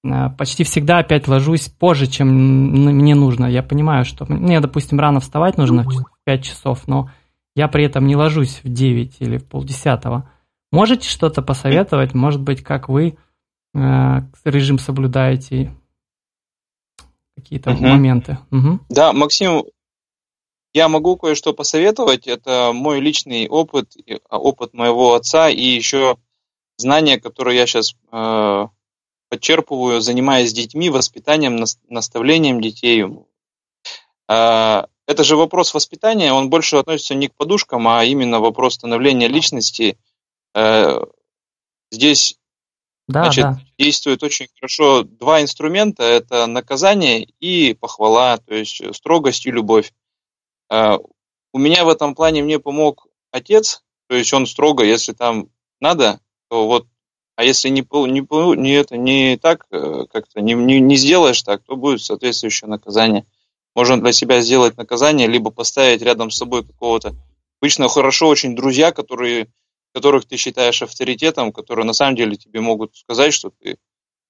[0.04, 3.46] а, почти всегда опять ложусь позже, чем мне нужно.
[3.46, 7.10] Я понимаю, что мне, допустим, рано вставать нужно в 5 часов, но
[7.54, 10.30] я при этом не ложусь в 9 или в полдесятого.
[10.72, 12.14] Можете что-то посоветовать?
[12.14, 13.16] Может быть, как вы
[13.74, 15.74] Э, режим соблюдаете,
[17.36, 17.82] какие-то угу.
[17.82, 18.38] моменты.
[18.52, 18.80] Угу.
[18.88, 19.64] Да, Максим,
[20.72, 22.28] я могу кое-что посоветовать.
[22.28, 23.96] Это мой личный опыт,
[24.28, 26.18] а, опыт моего отца и еще
[26.76, 28.66] знания, которые я сейчас э,
[29.28, 33.04] подчерпываю, занимаясь детьми, воспитанием, наставлением детей.
[34.28, 39.28] Э, это же вопрос воспитания, он больше относится не к подушкам, а именно вопрос становления
[39.28, 39.98] личности.
[40.54, 41.00] Э,
[41.90, 42.38] здесь
[43.06, 43.60] да, Значит, да.
[43.78, 46.02] действует очень хорошо два инструмента.
[46.02, 49.92] Это наказание и похвала, то есть строгость и любовь.
[50.70, 50.98] А,
[51.52, 56.20] у меня в этом плане мне помог отец, то есть он строго, если там надо,
[56.50, 56.86] вот,
[57.36, 61.62] а если не, не, не, это, не так, э, как-то не, не, не сделаешь так,
[61.64, 63.26] то будет соответствующее наказание.
[63.74, 67.14] Можно для себя сделать наказание, либо поставить рядом с собой какого-то.
[67.60, 69.48] Обычно хорошо очень друзья, которые
[69.94, 73.78] которых ты считаешь авторитетом, которые на самом деле тебе могут сказать, что ты,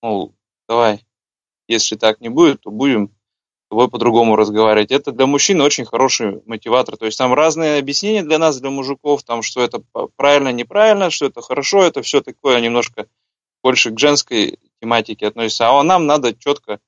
[0.03, 0.35] мол,
[0.69, 1.01] давай,
[1.67, 3.15] если так не будет, то будем
[3.69, 4.91] тобой по-другому разговаривать.
[4.91, 6.97] Это для мужчин очень хороший мотиватор.
[6.97, 9.83] То есть там разные объяснения для нас, для мужиков, там, что это
[10.17, 13.07] правильно, неправильно, что это хорошо, это все такое немножко
[13.63, 15.69] больше к женской тематике относится.
[15.69, 16.81] А нам надо четко,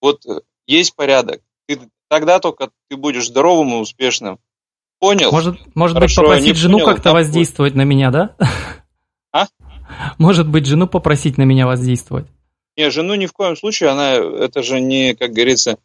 [0.00, 1.40] вот э, есть порядок.
[1.66, 4.38] Ты, тогда только ты будешь здоровым и успешным.
[4.98, 5.30] Понял.
[5.30, 8.36] Может, может Хорошо, быть, попросить жену как-то воздействовать на меня, да?
[9.32, 9.46] А?
[10.18, 12.26] Может быть, жену попросить на меня воздействовать?
[12.76, 15.78] Не, жену ни в коем случае, она, это же не, как говорится,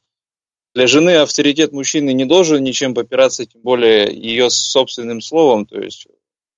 [0.74, 5.66] для жены авторитет мужчины не должен ничем попираться, тем более ее собственным словом.
[5.66, 6.08] То есть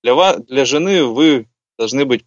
[0.04, 1.48] для, вас, для жены вы
[1.78, 2.26] должны быть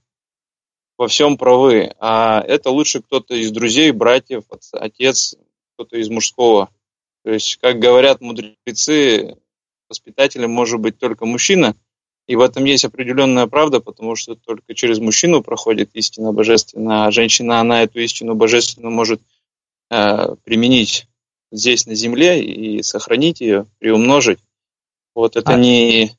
[0.99, 5.37] во всем правы, а это лучше кто-то из друзей, братьев, отец,
[5.75, 6.71] кто-то из мужского.
[7.23, 9.37] То есть, как говорят мудрецы,
[9.89, 11.77] воспитателем может быть только мужчина,
[12.27, 17.11] и в этом есть определенная правда, потому что только через мужчину проходит истина божественная, а
[17.13, 19.21] женщина, она эту истину божественную может
[19.91, 21.07] э, применить
[21.57, 24.39] здесь на земле и сохранить ее, приумножить.
[25.15, 26.13] Вот это а не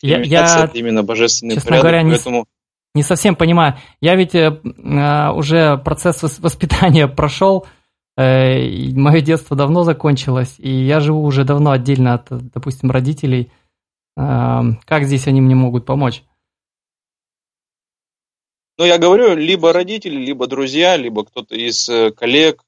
[0.00, 2.46] я, я, это именно божественный честно порядок, говоря, поэтому...
[2.94, 3.78] Не, не совсем понимаю.
[4.00, 7.66] Я ведь э, э уже процесс воспитания прошел,
[8.16, 13.50] Э, мое детство давно закончилось, и я живу уже давно отдельно от, допустим, родителей.
[14.16, 16.22] Эм, как здесь они мне могут помочь?
[18.78, 22.62] Ну, я говорю, либо родители, либо друзья, либо кто-то из э, коллег.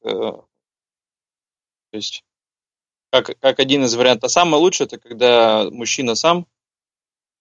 [1.94, 2.24] То есть,
[3.12, 4.24] как, как один из вариантов.
[4.24, 6.48] А самое лучшее, это когда мужчина сам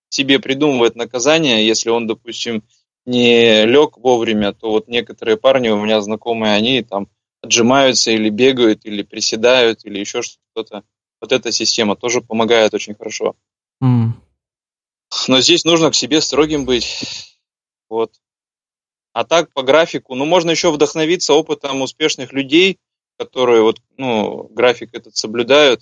[0.10, 2.62] себе придумывает наказание, если он, допустим,
[3.08, 7.08] не лег вовремя, то вот некоторые парни у меня знакомые, они там
[7.42, 10.84] отжимаются или бегают, или приседают, или еще что-то.
[11.20, 13.36] Вот эта система тоже помогает очень хорошо.
[13.84, 14.10] Mm.
[15.30, 17.40] Но здесь нужно к себе строгим быть.
[17.90, 18.14] Вот.
[19.14, 22.78] А так по графику, ну можно еще вдохновиться опытом успешных людей,
[23.18, 25.82] которые вот, ну, график этот соблюдают.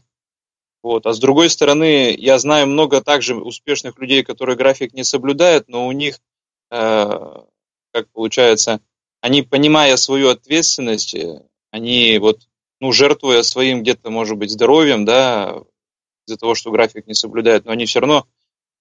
[0.84, 1.06] Вот.
[1.06, 5.88] А с другой стороны, я знаю много также успешных людей, которые график не соблюдают, но
[5.88, 6.20] у них,
[6.72, 7.10] э,
[7.94, 8.82] как получается,
[9.22, 12.48] они, понимая свою ответственность, э, они вот,
[12.80, 15.62] ну, жертвуя своим где-то, может быть, здоровьем, да,
[16.26, 18.26] из-за того, что график не соблюдают, но они все равно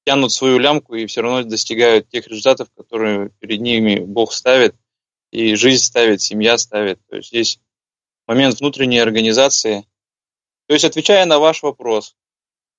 [0.07, 4.75] тянут свою лямку и все равно достигают тех результатов, которые перед ними Бог ставит,
[5.31, 6.99] и жизнь ставит, семья ставит.
[7.09, 7.61] То есть здесь
[8.31, 9.85] момент внутренней организации.
[10.69, 12.15] То есть, отвечая на ваш вопрос,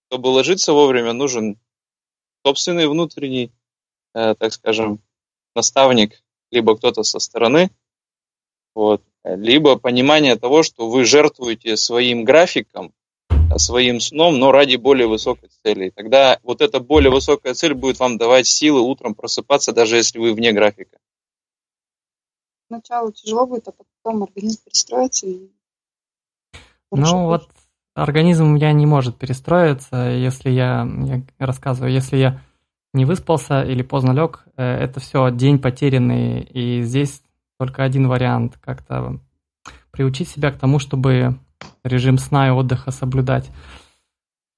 [0.07, 1.59] чтобы ложиться вовремя, нужен
[2.45, 3.51] собственный внутренний,
[4.13, 5.01] э, так скажем,
[5.53, 7.69] наставник, либо кто-то со стороны,
[8.75, 12.93] вот, либо понимание того, что вы жертвуете своим графиком,
[13.57, 15.89] своим сном, но ради более высокой цели.
[15.93, 20.33] Тогда вот эта более высокая цель будет вам давать силы утром просыпаться, даже если вы
[20.33, 20.97] вне графика.
[22.71, 25.49] Поначалу тяжело будет, а потом организм перестроится и
[26.93, 27.49] ну вот
[27.93, 32.41] организм у меня не может перестроиться, если я, я рассказываю, если я
[32.93, 37.21] не выспался или поздно лег, э, это все день потерянный, и здесь
[37.57, 39.19] только один вариант как-то
[39.91, 41.39] приучить себя к тому, чтобы
[41.83, 43.49] режим сна и отдыха соблюдать.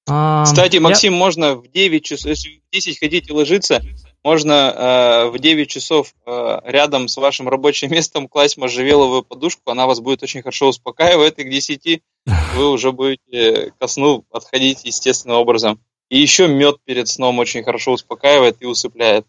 [0.06, 1.18] Кстати, Максим, я...
[1.18, 3.82] можно в 9 часов, если в 10 хотите ложиться,
[4.22, 9.86] можно э, в 9 часов э, рядом с вашим рабочим местом класть можжевеловую подушку, она
[9.86, 12.02] вас будет очень хорошо успокаивать, и к 10
[12.56, 15.80] вы уже будете ко сну отходить естественным образом.
[16.10, 19.26] И еще мед перед сном очень хорошо успокаивает и усыпляет.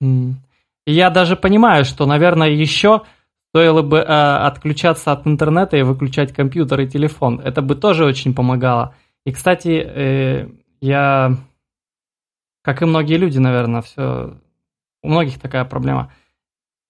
[0.00, 3.02] И я даже понимаю, что, наверное, еще
[3.50, 7.40] стоило бы э, отключаться от интернета и выключать компьютер и телефон.
[7.40, 8.94] Это бы тоже очень помогало.
[9.24, 10.48] И, кстати, э,
[10.80, 11.36] я,
[12.62, 14.36] как и многие люди, наверное, все,
[15.02, 16.12] у многих такая проблема.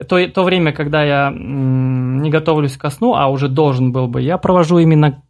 [0.08, 4.38] То, то время, когда я не готовлюсь ко сну, а уже должен был бы, я
[4.38, 5.22] провожу именно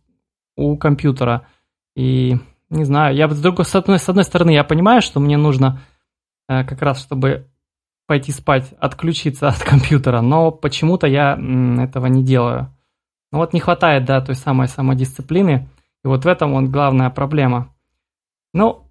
[0.56, 1.46] у компьютера.
[1.94, 2.36] И
[2.70, 5.80] не знаю, я с другой, с одной, с одной стороны, я понимаю, что мне нужно
[6.48, 7.48] э, как раз, чтобы
[8.06, 12.74] пойти спать, отключиться от компьютера, но почему-то я этого не делаю.
[13.30, 15.68] Ну вот не хватает, да, той самой самодисциплины.
[16.04, 17.72] И вот в этом вот главная проблема.
[18.52, 18.84] Ну,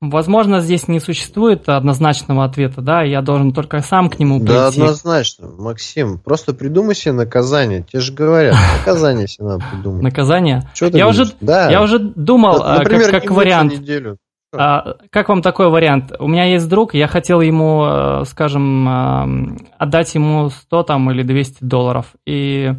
[0.00, 4.52] возможно, здесь не существует однозначного ответа, да, я должен только сам к нему прийти.
[4.52, 10.02] Да, однозначно, Максим, просто придумай себе наказание, тебе же говорят, наказание себе надо придумать.
[10.02, 10.68] Наказание?
[10.74, 11.70] Что ты я уже, да.
[11.70, 13.72] я уже думал, вот, например, как, как вариант.
[13.72, 14.18] Неделю.
[14.56, 16.12] А, как вам такой вариант?
[16.18, 21.64] У меня есть друг, я хотел ему, э, скажем, отдать ему 100 там, или 200
[21.64, 22.72] долларов и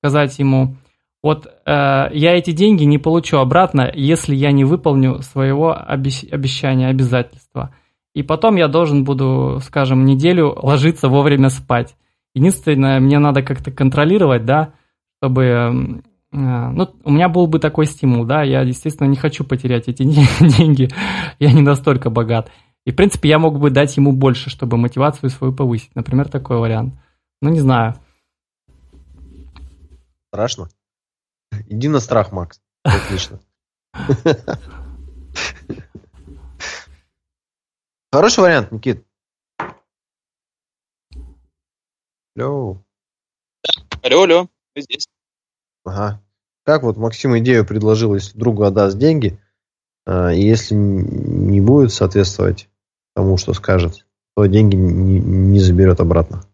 [0.00, 0.76] сказать ему,
[1.22, 7.74] вот э, я эти деньги не получу обратно, если я не выполню своего обещания, обязательства.
[8.14, 11.94] И потом я должен буду, скажем, неделю ложиться вовремя спать.
[12.34, 14.72] Единственное, мне надо как-то контролировать, да,
[15.18, 16.02] чтобы...
[16.32, 16.36] Э,
[16.70, 20.02] ну, у меня был бы такой стимул, да, я, естественно, не хочу потерять эти
[20.40, 20.88] деньги,
[21.38, 22.50] я не настолько богат.
[22.86, 25.94] И, в принципе, я мог бы дать ему больше, чтобы мотивацию свою повысить.
[25.94, 26.94] Например, такой вариант.
[27.42, 27.96] Ну, не знаю.
[30.32, 30.68] Страшно?
[31.68, 32.60] Иди на страх, Макс.
[32.82, 33.40] Отлично.
[38.12, 39.06] Хороший вариант, Никит.
[42.36, 42.82] Алло.
[44.02, 45.06] Алло, алло, вы здесь.
[45.84, 46.22] Ага.
[46.64, 49.38] Как вот Максим идею предложил, если другу отдаст деньги,
[50.06, 52.68] а, и если не будет соответствовать
[53.14, 56.44] тому, что скажет, то деньги не, не заберет обратно.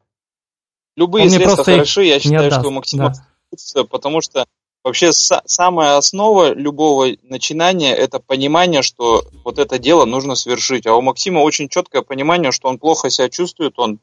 [0.97, 2.63] Любые средства хороши, я считаю, отдаст.
[2.63, 3.85] что Максим да.
[3.85, 4.47] потому что
[4.87, 10.87] Вообще самая основа любого начинания это понимание, что вот это дело нужно совершить.
[10.87, 13.99] А у Максима очень четкое понимание, что он плохо себя чувствует, он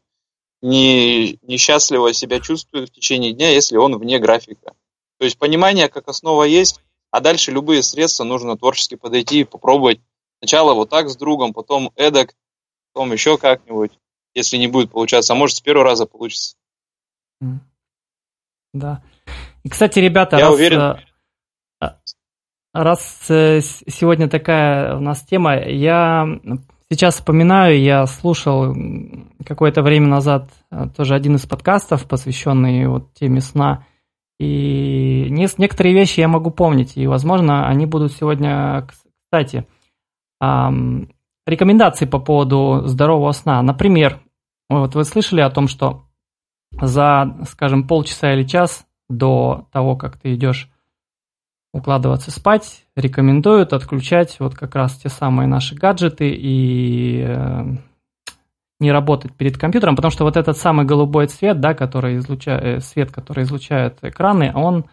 [0.61, 4.73] не, несчастливо себя чувствует в течение дня, если он вне графика.
[5.19, 10.01] То есть понимание как основа есть, а дальше любые средства нужно творчески подойти и попробовать.
[10.39, 12.35] Сначала вот так с другом, потом эдак,
[12.91, 13.93] потом еще как-нибудь,
[14.33, 15.31] если не будет получаться.
[15.31, 16.57] А может с первого раза получится.
[18.73, 19.01] Да.
[19.63, 20.97] И, кстати, ребята, Я раз, уверен.
[21.81, 21.87] Э,
[22.73, 26.27] раз э, сегодня такая у нас тема, я
[26.89, 28.75] сейчас вспоминаю, я слушал
[29.45, 33.85] какое-то время назад э, тоже один из подкастов, посвященный вот теме сна.
[34.39, 38.85] И некоторые вещи я могу помнить, и, возможно, они будут сегодня,
[39.31, 39.65] кстати,
[40.41, 43.61] рекомендации по поводу здорового сна.
[43.61, 44.19] Например,
[44.69, 46.07] вот вы слышали о том, что
[46.81, 48.85] за, скажем, полчаса или час
[49.17, 50.69] до того, как ты идешь
[51.73, 57.63] укладываться спать, рекомендуют отключать вот как раз те самые наши гаджеты и э,
[58.79, 62.79] не работать перед компьютером, потому что вот этот самый голубой цвет, да, который излучает, э,
[62.79, 64.85] свет, который излучают экраны, он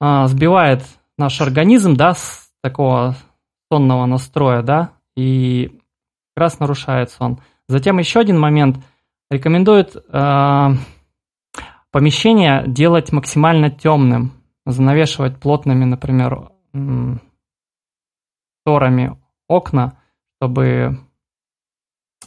[0.00, 0.82] э, сбивает
[1.18, 3.14] наш организм, да, с такого
[3.70, 5.78] сонного настроя, да, и
[6.34, 7.40] как раз нарушает сон.
[7.68, 8.78] Затем еще один момент.
[9.28, 10.68] Рекомендуют э,
[11.92, 14.32] помещение делать максимально темным,
[14.64, 16.50] занавешивать плотными, например,
[18.60, 19.16] шторами
[19.48, 19.98] окна,
[20.36, 20.98] чтобы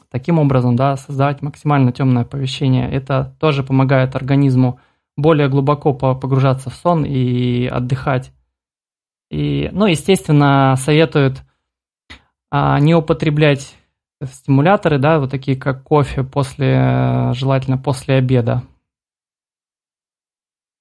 [0.10, 2.90] таким образом да, создавать максимально темное помещение.
[2.90, 4.80] Это тоже помогает организму
[5.18, 8.32] более глубоко погружаться в сон и отдыхать.
[9.30, 11.44] И, ну, естественно, советуют
[12.50, 13.76] а, не употреблять
[14.24, 18.64] стимуляторы, да, вот такие как кофе после, желательно после обеда,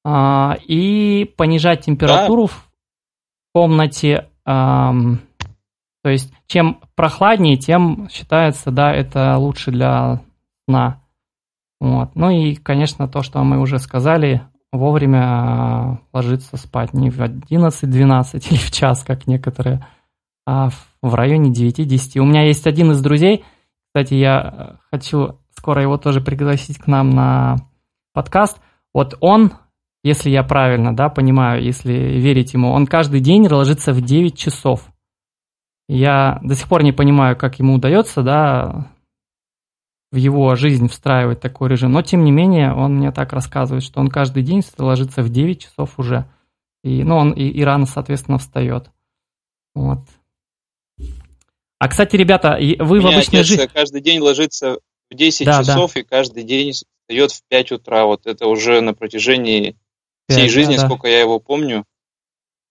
[0.06, 2.52] и понижать температуру да.
[2.52, 2.68] в
[3.52, 4.28] комнате.
[4.44, 5.18] То
[6.04, 10.20] есть, чем прохладнее, тем считается, да, это лучше для
[10.66, 11.02] сна.
[11.80, 12.14] Вот.
[12.14, 14.42] Ну и, конечно, то, что мы уже сказали,
[14.72, 19.86] вовремя ложиться спать не в 11-12 или в час, как некоторые,
[20.46, 20.70] а
[21.02, 22.18] в районе 9-10.
[22.20, 23.44] У меня есть один из друзей,
[23.88, 27.56] кстати, я хочу скоро его тоже пригласить к нам на
[28.12, 28.60] подкаст.
[28.94, 29.52] Вот он,
[30.02, 34.86] если я правильно да, понимаю, если верить ему, он каждый день ложится в 9 часов.
[35.88, 38.90] Я до сих пор не понимаю, как ему удается, да,
[40.10, 41.92] в его жизнь встраивать такой режим.
[41.92, 45.62] Но, тем не менее, он мне так рассказывает, что он каждый день ложится в 9
[45.62, 46.30] часов уже.
[46.82, 48.90] И, ну, он и, и рано, соответственно, встает.
[49.74, 50.00] Вот.
[51.78, 53.68] А, кстати, ребята, вы в обычной жизни...
[53.72, 54.78] каждый день ложится
[55.10, 56.00] в 10 да, часов да.
[56.00, 58.06] и каждый день встает в 5 утра.
[58.06, 59.76] Вот это уже на протяжении
[60.28, 61.84] 5, всей жизни, да, сколько я его помню.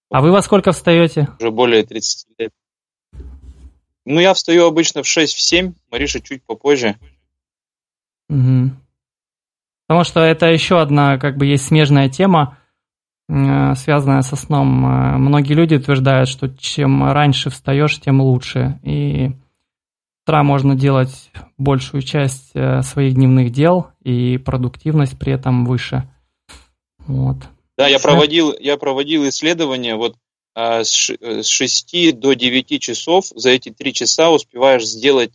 [0.10, 1.28] А вы во сколько встаете?
[1.40, 2.52] Уже более 30 лет.
[4.06, 6.96] Ну, я встаю обычно в 6-7, Мариша чуть попозже.
[8.30, 8.72] Угу.
[9.88, 12.58] Потому что это еще одна, как бы, есть смежная тема,
[13.28, 14.86] э, связанная со сном.
[14.86, 18.80] Э, многие люди утверждают, что чем раньше встаешь, тем лучше.
[18.84, 25.66] И с утра можно делать большую часть э, своих дневных дел, и продуктивность при этом
[25.66, 26.10] выше.
[27.08, 27.38] Вот.
[27.78, 30.16] Да, я проводил, я проводил исследования, вот
[30.56, 30.88] с
[31.44, 35.32] 6 до 9 часов, за эти 3 часа успеваешь сделать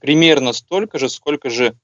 [0.00, 1.76] примерно столько же, сколько же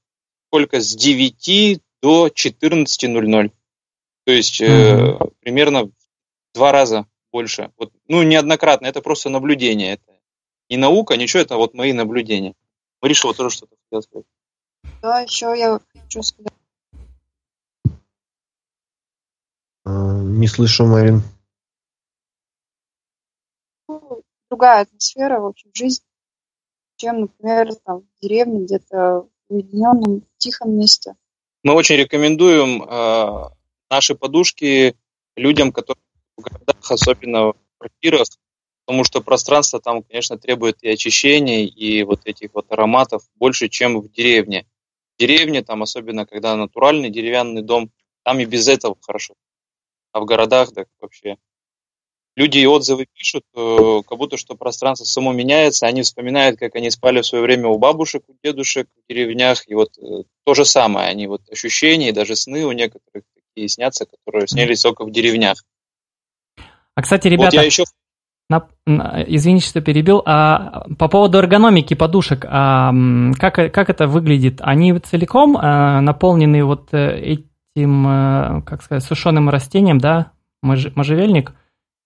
[0.47, 3.51] сколько с 9 до 14.00.
[4.25, 4.67] То есть mm-hmm.
[4.67, 5.91] э, примерно в
[6.53, 7.71] два раза больше.
[7.77, 9.93] Вот, ну, неоднократно, это просто наблюдение.
[9.93, 10.19] Это
[10.69, 12.53] не наука, ничего, это вот мои наблюдения.
[13.01, 14.25] Мариша, вот тоже что-то хотела сказать.
[15.01, 16.53] Да, еще я хочу сказать.
[19.85, 21.21] Не слышу, Марин.
[23.87, 26.03] Ну, другая атмосфера, в общем, жизнь,
[26.97, 31.15] чем, например, там, в деревне, где-то в уединенном, тихом месте.
[31.63, 33.49] Мы очень рекомендуем э,
[33.89, 34.95] наши подушки
[35.35, 36.01] людям, которые
[36.37, 38.27] в городах, особенно в квартирах,
[38.85, 43.99] потому что пространство там, конечно, требует и очищения, и вот этих вот ароматов больше, чем
[43.99, 44.65] в деревне.
[45.15, 47.91] В деревне, там, особенно когда натуральный деревянный дом,
[48.23, 49.35] там и без этого хорошо.
[50.11, 51.37] А в городах, так вообще
[52.35, 56.89] люди и отзывы пишут, э, как будто что пространство само меняется, они вспоминают, как они
[56.89, 60.65] спали в свое время у бабушек, у дедушек в деревнях, и вот э, то же
[60.65, 65.11] самое, они вот ощущения и даже сны у некоторых такие снятся, которые снялись только в
[65.11, 65.63] деревнях.
[66.95, 67.83] А, кстати, ребята, вот я еще...
[68.49, 72.93] на, на, извините, что перебил, а по поводу эргономики подушек, а,
[73.39, 74.59] как, как это выглядит?
[74.61, 76.89] Они целиком а, наполнены вот
[77.75, 81.53] этим, а, как сказать, сушеным растением, да, мож, можжевельник–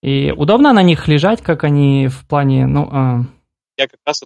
[0.06, 2.84] и удобно на них лежать, как они в плане, ну...
[2.92, 3.24] Э...
[3.76, 4.24] Я как раз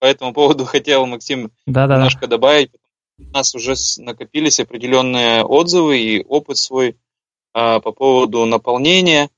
[0.00, 2.26] по этому поводу хотел, Максим, да, да, немножко да.
[2.26, 2.72] добавить.
[3.16, 6.96] У нас уже накопились определенные отзывы и опыт свой
[7.54, 9.30] э, по поводу наполнения.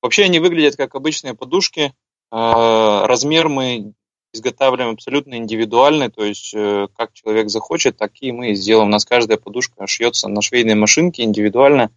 [0.00, 1.94] Вообще они выглядят как обычные подушки.
[2.30, 3.94] Э, размер мы
[4.32, 8.88] изготавливаем абсолютно индивидуальный, то есть э, как человек захочет, мы и сделаем.
[8.88, 11.90] У нас каждая подушка шьется на швейной машинке индивидуально.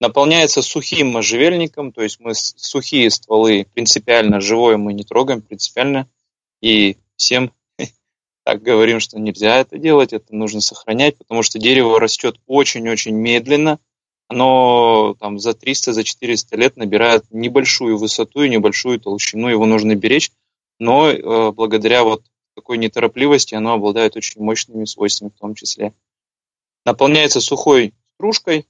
[0.00, 6.08] Наполняется сухим можжевельником, то есть мы сухие стволы принципиально живое мы не трогаем, принципиально,
[6.60, 7.52] и всем
[8.44, 13.78] так говорим, что нельзя это делать, это нужно сохранять, потому что дерево растет очень-очень медленно,
[14.28, 19.94] оно там за 300, за 400 лет набирает небольшую высоту и небольшую толщину, его нужно
[19.94, 20.32] беречь,
[20.78, 25.94] но э, благодаря вот такой неторопливости оно обладает очень мощными свойствами в том числе.
[26.84, 28.66] Наполняется сухой стружкой,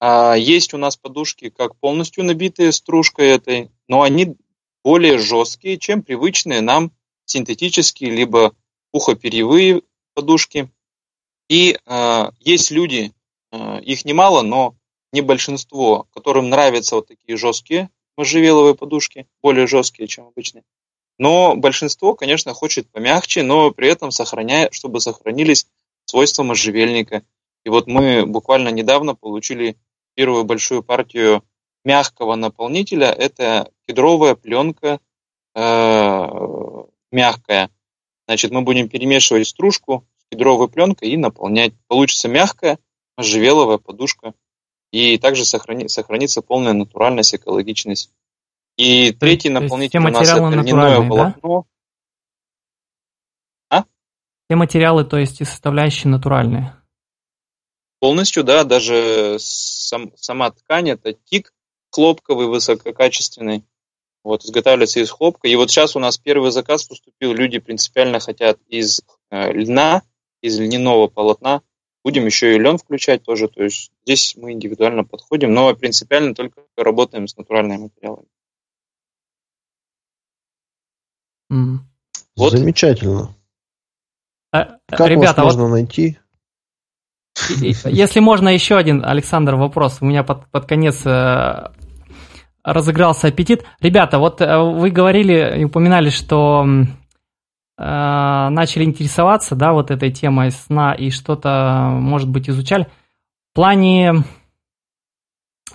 [0.00, 4.36] а есть у нас подушки как полностью набитые стружкой этой, но они
[4.82, 6.92] более жесткие, чем привычные нам
[7.24, 8.54] синтетические либо
[8.92, 9.82] пухоперьевые
[10.14, 10.70] подушки.
[11.48, 13.12] И э, есть люди,
[13.52, 14.76] э, их немало, но
[15.12, 20.64] не большинство, которым нравятся вот такие жесткие можжевеловые подушки, более жесткие, чем обычные.
[21.18, 25.66] Но большинство, конечно, хочет помягче, но при этом сохраняя, чтобы сохранились
[26.06, 27.22] свойства можжевельника.
[27.64, 29.76] И вот мы буквально недавно получили
[30.14, 31.44] первую большую партию
[31.84, 33.06] мягкого наполнителя.
[33.06, 35.00] Это кедровая пленка
[35.54, 36.28] э,
[37.12, 37.70] мягкая.
[38.26, 41.74] Значит, мы будем перемешивать стружку с кедровой пленкой и наполнять.
[41.86, 42.78] Получится мягкая
[43.16, 44.34] можжевеловая подушка.
[44.90, 48.10] И также сохрани, сохранится полная натуральность, экологичность.
[48.76, 51.66] И третий наполнитель у нас это льняное волокно.
[53.70, 53.78] Да?
[53.78, 53.84] А?
[54.46, 56.74] Все материалы, то есть и составляющие натуральные.
[58.00, 61.52] Полностью, да, даже сам, сама ткань это тик
[61.90, 63.64] хлопковый, высококачественный.
[64.24, 65.48] Вот, изготавливается из хлопка.
[65.48, 67.34] И вот сейчас у нас первый заказ поступил.
[67.34, 70.02] Люди принципиально хотят из э, льна,
[70.40, 71.62] из льняного полотна
[72.04, 73.48] Будем еще и лен включать тоже.
[73.48, 78.28] То есть здесь мы индивидуально подходим, но принципиально только работаем с натуральными материалами.
[81.54, 81.78] Mm.
[82.36, 82.52] Вот.
[82.52, 83.34] Замечательно.
[84.52, 85.72] А, как ребята, вас можно вот...
[85.72, 86.18] найти?
[87.58, 89.98] Если можно, еще один, Александр, вопрос.
[90.00, 91.68] У меня под, под конец э,
[92.62, 93.64] разыгрался аппетит.
[93.80, 100.52] Ребята, вот э, вы говорили и упоминали, что э, начали интересоваться, да, вот этой темой
[100.52, 102.88] сна и что-то, может быть, изучали.
[103.52, 104.24] В плане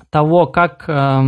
[0.09, 1.21] того, как, э,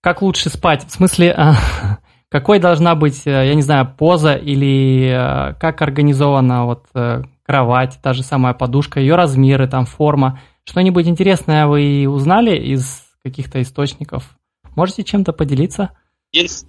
[0.00, 1.52] как лучше спать, в смысле, э,
[2.28, 7.98] какой должна быть, э, я не знаю, поза или э, как организована вот э, кровать,
[8.02, 10.40] та же самая подушка, ее размеры, там форма.
[10.64, 14.36] Что-нибудь интересное вы узнали из каких-то источников?
[14.74, 15.96] Можете чем-то поделиться?
[16.32, 16.66] Есть,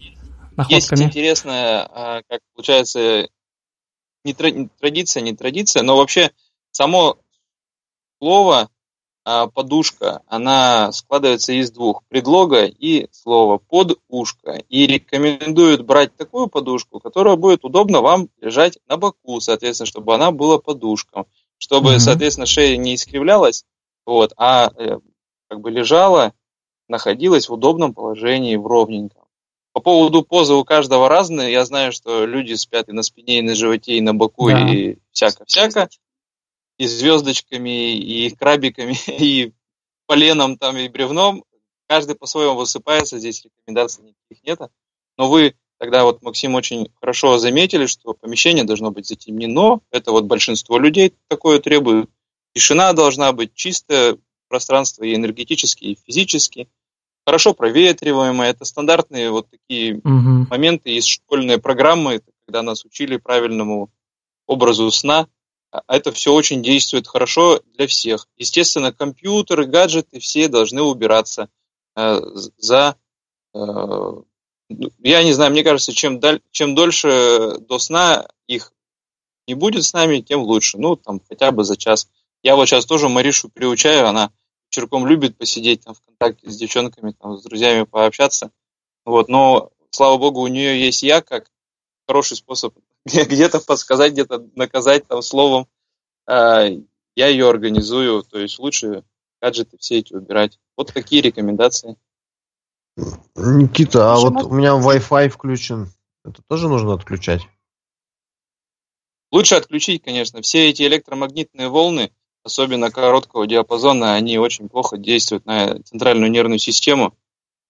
[0.56, 0.76] находками?
[0.76, 3.28] есть интересная, а, как получается,
[4.24, 6.32] не традиция, не традиция, но вообще
[6.72, 7.18] само
[8.20, 8.70] слово
[9.30, 14.64] а, подушка, она складывается из двух, предлога и слова под ушко.
[14.70, 20.32] И рекомендуют брать такую подушку, которая будет удобно вам лежать на боку, соответственно, чтобы она
[20.32, 21.26] была подушком,
[21.58, 22.00] чтобы, mm-hmm.
[22.00, 23.66] соответственно, шея не искривлялась,
[24.06, 25.00] вот, а э,
[25.50, 26.32] как бы лежала,
[26.88, 29.26] находилась в удобном положении, в ровненьком.
[29.74, 31.52] По поводу позы у каждого разные.
[31.52, 34.70] Я знаю, что люди спят и на спине, и на животе, и на боку, да.
[34.72, 35.90] и всяко-всяко
[36.78, 39.54] и звездочками, и крабиками, и
[40.06, 41.44] поленом там, и бревном.
[41.88, 44.60] Каждый по-своему высыпается, здесь рекомендаций никаких нет.
[45.18, 49.80] Но вы тогда вот, Максим, очень хорошо заметили, что помещение должно быть затемнено.
[49.92, 52.10] Это вот большинство людей такое требует.
[52.54, 54.18] Тишина должна быть чистое
[54.50, 56.68] пространство и энергетически, и физически.
[57.26, 58.50] Хорошо проветриваемое.
[58.50, 60.48] Это стандартные вот такие угу.
[60.50, 63.90] моменты из школьной программы, когда нас учили правильному
[64.46, 65.28] образу сна.
[65.72, 68.28] А это все очень действует хорошо для всех.
[68.38, 71.50] Естественно, компьютеры, гаджеты все должны убираться
[71.96, 72.20] э,
[72.58, 72.96] за...
[73.54, 73.60] Э,
[74.70, 78.74] ну, я не знаю, мне кажется, чем, даль, чем дольше до сна их
[79.48, 80.78] не будет с нами, тем лучше.
[80.78, 82.10] Ну, там, хотя бы за час.
[82.44, 84.32] Я вот сейчас тоже Маришу приучаю, она
[84.70, 88.52] вечерком любит посидеть там в контакте с девчонками, там, с друзьями пообщаться.
[89.06, 91.50] Вот, но, слава богу, у нее есть я, как
[92.06, 92.76] хороший способ
[93.08, 95.68] где-то подсказать, где-то наказать там словом.
[96.26, 96.68] А,
[97.16, 99.04] я ее организую, то есть лучше
[99.42, 100.60] гаджеты все эти убирать.
[100.76, 101.98] Вот такие рекомендации.
[103.36, 105.92] Никита, а вот у меня Wi-Fi включен.
[106.26, 107.48] Это тоже нужно отключать?
[109.32, 110.42] Лучше отключить, конечно.
[110.42, 112.12] Все эти электромагнитные волны,
[112.44, 117.14] особенно короткого диапазона, они очень плохо действуют на центральную нервную систему.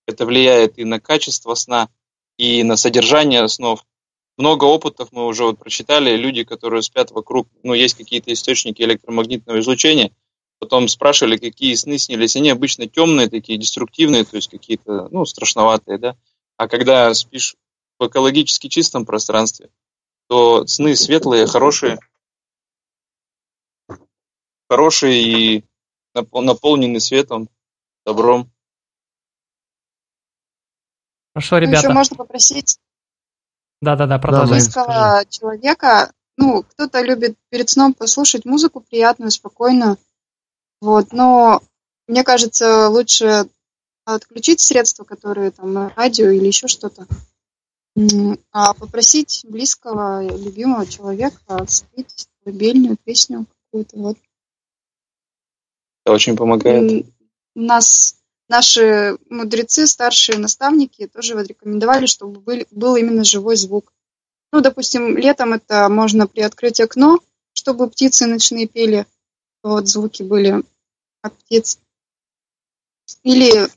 [0.05, 1.89] Это влияет и на качество сна,
[2.37, 3.85] и на содержание снов
[4.37, 9.59] много опытов мы уже вот прочитали, люди, которые спят вокруг, ну, есть какие-то источники электромагнитного
[9.59, 10.11] излучения,
[10.59, 15.97] потом спрашивали, какие сны снились, они обычно темные, такие деструктивные, то есть какие-то, ну, страшноватые,
[15.97, 16.15] да,
[16.55, 17.55] а когда спишь
[17.99, 19.69] в экологически чистом пространстве,
[20.27, 21.97] то сны светлые, хорошие,
[24.69, 25.63] хорошие и
[26.13, 27.49] наполнены светом,
[28.05, 28.51] добром.
[31.33, 31.87] Хорошо, ребята.
[31.87, 32.79] Еще можно попросить
[33.81, 34.61] да-да-да, продолжаем.
[34.63, 36.11] Близкого человека.
[36.37, 39.97] Ну, кто-то любит перед сном послушать музыку приятную, спокойную.
[40.81, 41.61] Вот, но
[42.07, 43.49] мне кажется, лучше
[44.05, 47.07] отключить средства, которые там на радио или еще что-то,
[48.51, 53.97] а попросить близкого, любимого человека спеть колыбельную песню какую-то.
[53.97, 54.17] Вот.
[56.05, 57.07] Это очень помогает.
[57.55, 58.16] У нас
[58.49, 63.93] наши мудрецы, старшие наставники тоже вот рекомендовали, чтобы был, был именно живой звук.
[64.51, 67.19] Ну, допустим, летом это можно приоткрыть окно,
[67.53, 69.05] чтобы птицы ночные пели,
[69.63, 70.63] вот звуки были
[71.21, 71.79] от птиц.
[73.23, 73.67] Или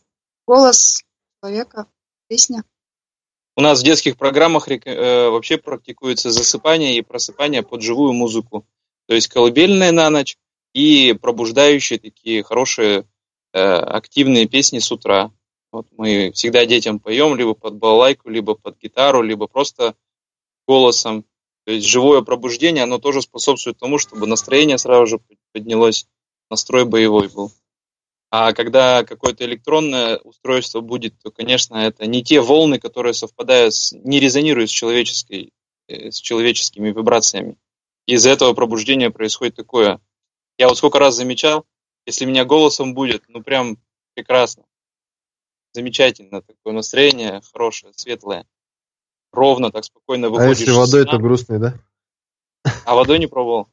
[0.46, 1.02] голос
[1.42, 1.86] человека,
[2.28, 2.64] песня.
[3.56, 8.66] У нас в детских программах э, вообще практикуется засыпание и просыпание под живую музыку.
[9.06, 10.38] То есть колыбельная на ночь
[10.72, 13.04] и пробуждающие такие хорошие
[13.52, 15.30] активные песни с утра.
[15.72, 19.94] Вот мы всегда детям поем либо под балалайку, либо под гитару, либо просто
[20.66, 21.24] голосом.
[21.64, 25.20] То есть живое пробуждение, оно тоже способствует тому, чтобы настроение сразу же
[25.52, 26.06] поднялось,
[26.50, 27.52] настрой боевой был.
[28.30, 33.92] А когда какое-то электронное устройство будет, то, конечно, это не те волны, которые совпадают, с,
[33.92, 35.52] не резонируют с, человеческой,
[35.88, 37.56] э, с человеческими вибрациями.
[38.06, 40.00] Из-за этого пробуждения происходит такое.
[40.58, 41.66] Я вот сколько раз замечал,
[42.06, 43.78] если меня голосом будет, ну прям
[44.14, 44.64] прекрасно.
[45.72, 46.42] Замечательно.
[46.42, 48.46] Такое настроение хорошее, светлое.
[49.32, 50.58] Ровно, так спокойно выходишь.
[50.58, 51.74] А если водой, то грустный, да?
[52.84, 53.68] А водой не пробовал?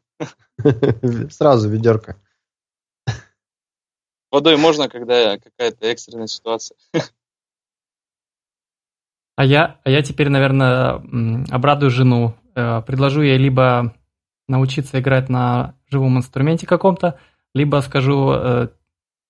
[1.31, 2.21] Сразу ведерко.
[4.31, 6.77] Водой можно, когда какая-то экстренная ситуация.
[9.35, 11.01] А я, а я теперь, наверное,
[11.49, 12.35] обрадую жену.
[12.55, 13.95] Э, предложу ей либо
[14.47, 17.19] научиться играть на живом инструменте каком-то,
[17.57, 18.67] либо скажу, э,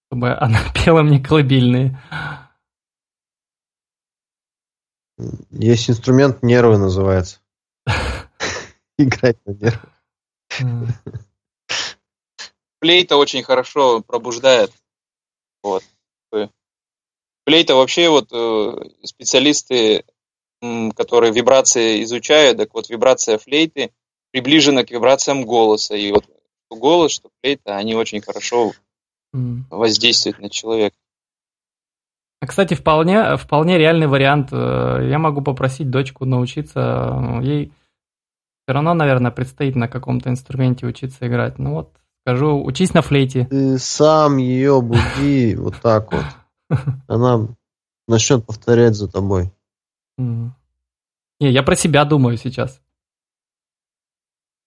[0.08, 2.00] чтобы она пела мне колыбельные.
[5.52, 7.40] Есть инструмент нервы называется.
[8.98, 9.90] Играть на нервы.
[12.82, 14.72] Флейта очень хорошо пробуждает.
[15.64, 15.84] Вот.
[17.48, 20.04] Флейта вообще вот э, специалисты,
[20.96, 23.92] которые вибрации изучают, так вот вибрация флейты
[24.32, 25.96] приближена к вибрациям голоса.
[25.96, 26.26] И вот
[26.76, 28.74] голос, что флейта, они очень хорошо
[29.34, 30.96] воздействуют на человека.
[32.40, 34.50] А, кстати, вполне, вполне реальный вариант.
[34.52, 37.40] Э, я могу попросить дочку научиться.
[37.42, 37.72] Ей
[38.68, 41.58] все равно, наверное, предстоит на каком-то инструменте учиться играть.
[41.58, 41.96] Ну вот,
[42.26, 43.46] скажу, учись на флейте.
[43.46, 46.26] Ты сам ее буди вот так вот.
[47.08, 47.48] Она
[48.08, 49.52] начнет повторять за тобой.
[50.18, 50.52] Не,
[51.40, 52.82] я про себя думаю сейчас.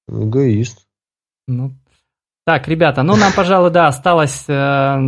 [0.08, 0.86] Эгоист.
[1.46, 1.72] Ну,
[2.44, 4.98] так, ребята, ну нам, пожалуй, да, осталось э,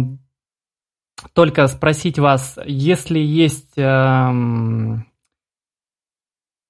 [1.32, 4.32] только спросить вас, если есть э,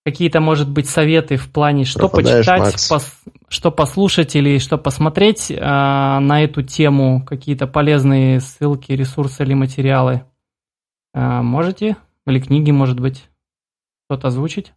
[0.04, 5.50] какие-то, может быть, советы в плане, что Пропадаешь, почитать, пос, что послушать или что посмотреть
[5.50, 10.24] э, на эту тему, какие-то полезные ссылки, ресурсы или материалы,
[11.14, 11.96] э, можете?
[12.26, 13.28] Или книги, может быть,
[14.06, 14.72] что-то озвучить?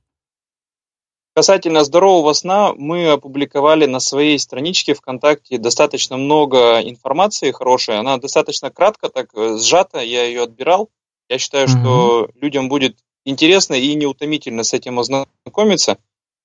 [1.36, 8.00] Касательно здорового сна, мы опубликовали на своей страничке ВКонтакте достаточно много информации хорошей.
[8.00, 10.90] Она достаточно кратко, так э, сжата, я ее отбирал.
[11.28, 11.82] Я считаю, mm-hmm.
[11.82, 15.98] что людям будет интересно и неутомительно с этим ознакомиться.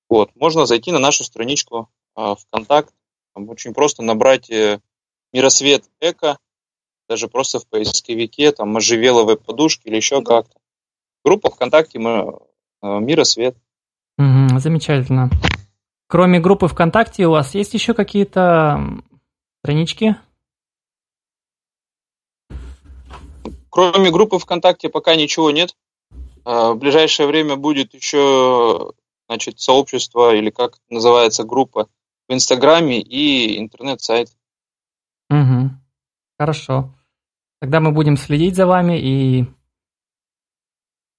[0.09, 2.93] Вот, можно зайти на нашу страничку э, ВКонтакте.
[3.33, 4.81] Там очень просто набрать э,
[5.33, 6.37] Миросвет Эко,
[7.09, 10.59] даже просто в поисковике, там можжевеловые подушки или еще как-то.
[11.25, 12.41] Группа ВКонтакте мы,
[12.83, 13.57] э, Миросвет.
[14.21, 15.31] Угу, замечательно.
[16.07, 19.01] Кроме группы ВКонтакте, у вас есть еще какие-то
[19.63, 20.17] странички?
[23.71, 25.75] Кроме группы ВКонтакте пока ничего нет.
[26.45, 28.93] А, в ближайшее время будет еще
[29.27, 31.89] значит, сообщество или как называется группа
[32.29, 34.29] в Инстаграме и интернет-сайт.
[35.31, 35.71] Угу.
[36.39, 36.93] Хорошо.
[37.61, 39.47] Тогда мы будем следить за вами и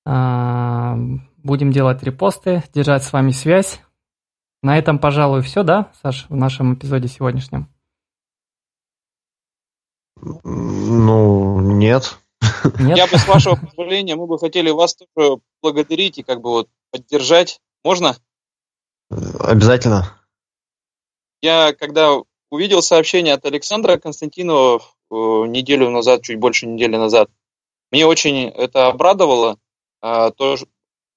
[0.06, 0.98] а,
[1.44, 3.82] Будем делать репосты, держать с вами связь.
[4.62, 7.68] На этом, пожалуй, все, да, Саш, в нашем эпизоде сегодняшнем?
[10.22, 12.20] Ну, нет.
[12.80, 12.98] нет.
[12.98, 16.70] Я бы, с вашего позволения, мы бы хотели вас тоже благодарить и как бы вот
[16.92, 17.60] поддержать.
[17.84, 18.16] Можно?
[19.10, 20.16] Обязательно.
[21.42, 22.18] Я, когда
[22.52, 25.16] увидел сообщение от Александра Константинова э,
[25.48, 27.32] неделю назад, чуть больше недели назад,
[27.92, 29.58] мне очень это обрадовало.
[30.02, 30.56] А, то,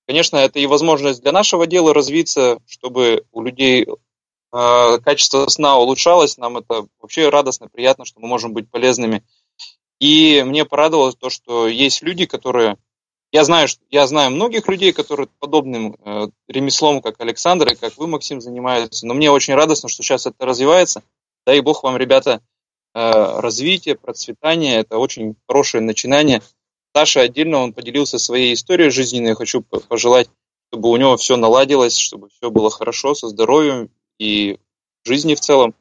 [0.06, 6.36] Конечно, это и возможность для нашего дела развиться, чтобы у людей э, качество сна улучшалось.
[6.36, 9.24] Нам это вообще радостно, приятно, что мы можем быть полезными.
[10.00, 12.76] И мне порадовалось то, что есть люди, которые...
[13.32, 18.06] Я знаю, я знаю многих людей, которые подобным э, ремеслом, как Александр и как вы,
[18.06, 19.06] Максим, занимаются.
[19.06, 21.02] Но мне очень радостно, что сейчас это развивается.
[21.46, 22.42] Дай Бог вам, ребята,
[22.94, 24.76] э, развитие, процветание.
[24.76, 26.42] Это очень хорошее начинание.
[26.96, 29.30] Саша отдельно он поделился своей историей жизненной.
[29.30, 30.28] Я хочу пожелать,
[30.70, 34.58] чтобы у него все наладилось, чтобы все было хорошо со здоровьем и
[35.04, 35.74] жизни в целом.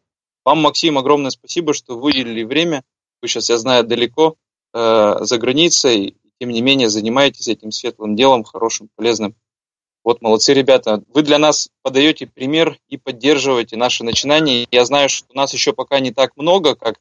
[0.43, 2.84] Вам, Максим, огромное спасибо, что выделили время.
[3.22, 4.36] Вы сейчас, я знаю, далеко
[4.74, 9.36] э, за границей, тем не менее занимаетесь этим светлым делом, хорошим, полезным.
[10.03, 11.03] Вот молодцы, ребята.
[11.14, 14.68] Вы для нас подаете пример и поддерживаете наши начинания.
[14.72, 16.99] Я знаю, что нас еще пока не так много, как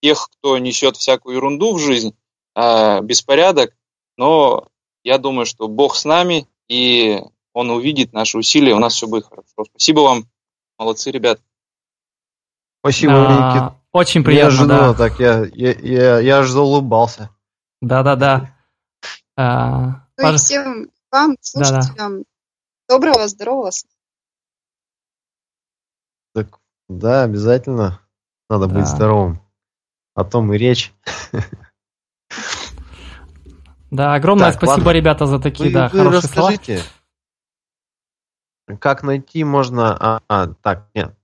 [0.00, 2.14] тех, кто несет всякую ерунду в жизнь,
[2.54, 3.76] э, беспорядок,
[4.16, 4.68] но
[5.04, 7.22] я думаю, что Бог с нами, и
[7.52, 9.64] Он увидит наши усилия, у нас все будет хорошо.
[9.70, 10.24] Спасибо вам,
[10.78, 11.40] молодцы, ребят.
[12.80, 13.78] Спасибо, да, Никит.
[13.92, 14.94] Очень приятно, Неожиданно да.
[14.94, 17.30] так, я, я, я, я аж заулыбался.
[17.80, 18.54] Да-да-да.
[19.36, 22.24] А, ну и всем вам, слушателям, да -да.
[22.88, 23.70] доброго, здорового
[26.34, 28.00] Так, да, обязательно
[28.48, 28.74] надо да.
[28.74, 29.40] быть здоровым.
[30.14, 30.92] О том и речь.
[33.90, 34.98] Да, огромное так, спасибо, ладно.
[34.98, 36.82] ребята, за такие, вы, да, вы хорошие расскажите,
[38.66, 38.78] слова.
[38.78, 39.96] как найти можно...
[39.98, 41.14] А, а так, нет.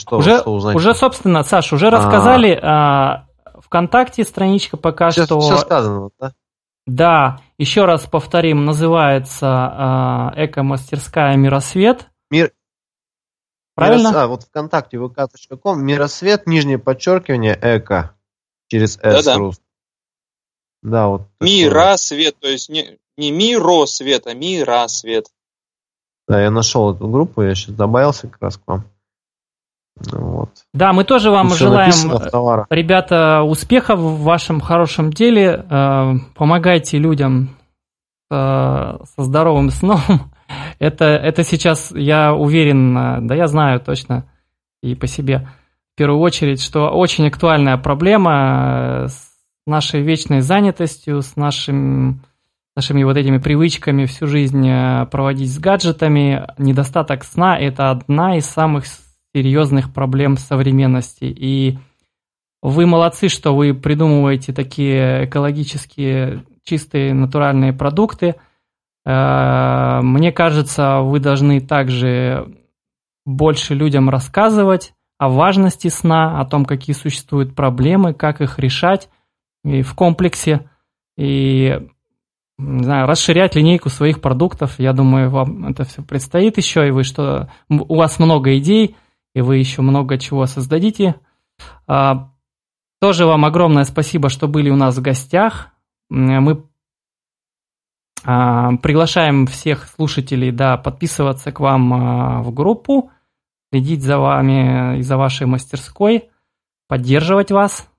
[0.00, 0.76] Что, уже, что узнать?
[0.76, 2.58] Уже, собственно, Саш, уже рассказали.
[2.62, 3.26] А,
[3.60, 5.40] ВКонтакте страничка пока все, что...
[5.40, 6.32] Все сказано, да?
[6.86, 12.08] Да, еще раз повторим, называется а, «Эко-мастерская Миросвет».
[12.30, 12.52] Мир...
[13.74, 14.08] Правильно?
[14.08, 14.16] Мирос...
[14.16, 18.14] А, вот ВКонтакте vk.com, Миросвет, нижнее подчеркивание, эко.
[18.68, 19.38] Через S Да-да.
[19.38, 19.60] рус.
[20.82, 21.22] Да, вот.
[21.40, 25.26] Мира свет, то есть не, не миро свет, а мира свет.
[26.28, 28.84] Да, я нашел эту группу, я сейчас добавился как раз к вам.
[30.10, 30.50] Ну, вот.
[30.72, 35.66] Да, мы тоже вам всё желаем, ребята, успехов в вашем хорошем деле.
[35.70, 37.56] Э, Помогайте людям
[38.30, 40.00] э, со здоровым сном.
[40.78, 44.26] Это, это сейчас, я уверен, да я знаю точно
[44.82, 45.48] и по себе,
[45.94, 49.31] в первую очередь, что очень актуальная проблема э, с
[49.66, 52.22] нашей вечной занятостью, с нашим,
[52.74, 56.46] нашими вот этими привычками всю жизнь э, проводить с гаджетами.
[56.58, 58.84] Недостаток сна– это одна из самых
[59.34, 61.24] серьезных проблем современности.
[61.24, 61.78] И
[62.60, 68.36] вы молодцы, что вы придумываете такие экологически чистые натуральные продукты.
[69.04, 72.52] Э, Мне кажется, вы должны также
[73.24, 79.08] больше людям рассказывать о важности сна, о том, какие существуют проблемы, как их решать
[79.64, 80.68] и в комплексе.
[81.16, 81.80] И
[82.58, 84.78] не знаю, расширять линейку своих продуктов.
[84.78, 88.96] Я думаю, вам это все предстоит еще, и вы что, у вас много идей,
[89.34, 91.16] и вы еще много чего создадите.
[91.86, 92.30] А,
[93.00, 95.70] Тоже вам огромное спасибо, что были у нас в гостях.
[96.08, 96.64] Мы
[98.24, 103.10] а, приглашаем всех слушателей да, подписываться к вам а, в группу,
[103.70, 106.30] следить за вами и за вашей мастерской,
[106.86, 107.91] поддерживать вас.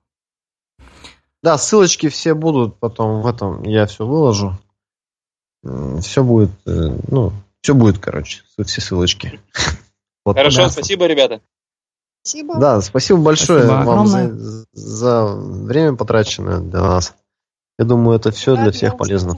[1.44, 4.58] Да, ссылочки все будут потом в этом, я все выложу.
[6.00, 9.40] Все будет, э, ну, все будет, короче, все ссылочки.
[10.26, 10.38] Вот.
[10.38, 10.70] Хорошо, да.
[10.70, 11.42] спасибо, ребята.
[12.22, 12.58] Спасибо.
[12.58, 17.14] Да, спасибо большое Спасибо вам за, за время потраченное для нас.
[17.78, 19.36] Я думаю, это все Да, для всех полезно.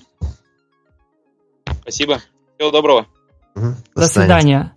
[1.81, 2.21] Спасибо.
[2.57, 3.07] Всего доброго.
[3.57, 3.75] Мгм.
[3.97, 4.77] До свидания.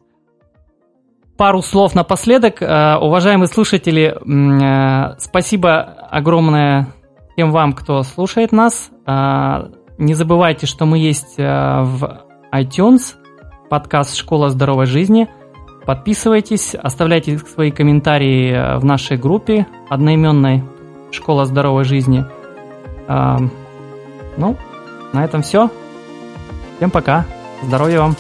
[1.37, 2.59] Пару слов напоследок.
[2.63, 6.91] Э, Уважаемые слушатели, э, спасибо огромное
[7.39, 8.89] всем вам, кто слушает нас.
[9.07, 11.43] Э, Не забывайте, что мы есть э,
[11.83, 13.15] в iTunes,
[13.69, 15.29] подкаст «Школа здоровой жизни».
[15.85, 20.65] Подписывайтесь, оставляйте свои комментарии э, в нашей группе одноименной
[21.11, 22.25] «Школа здоровой жизни».
[23.07, 24.57] Ну,
[25.13, 25.69] на этом все.
[26.75, 27.25] Всем пока.
[27.63, 28.15] Здоровья вам.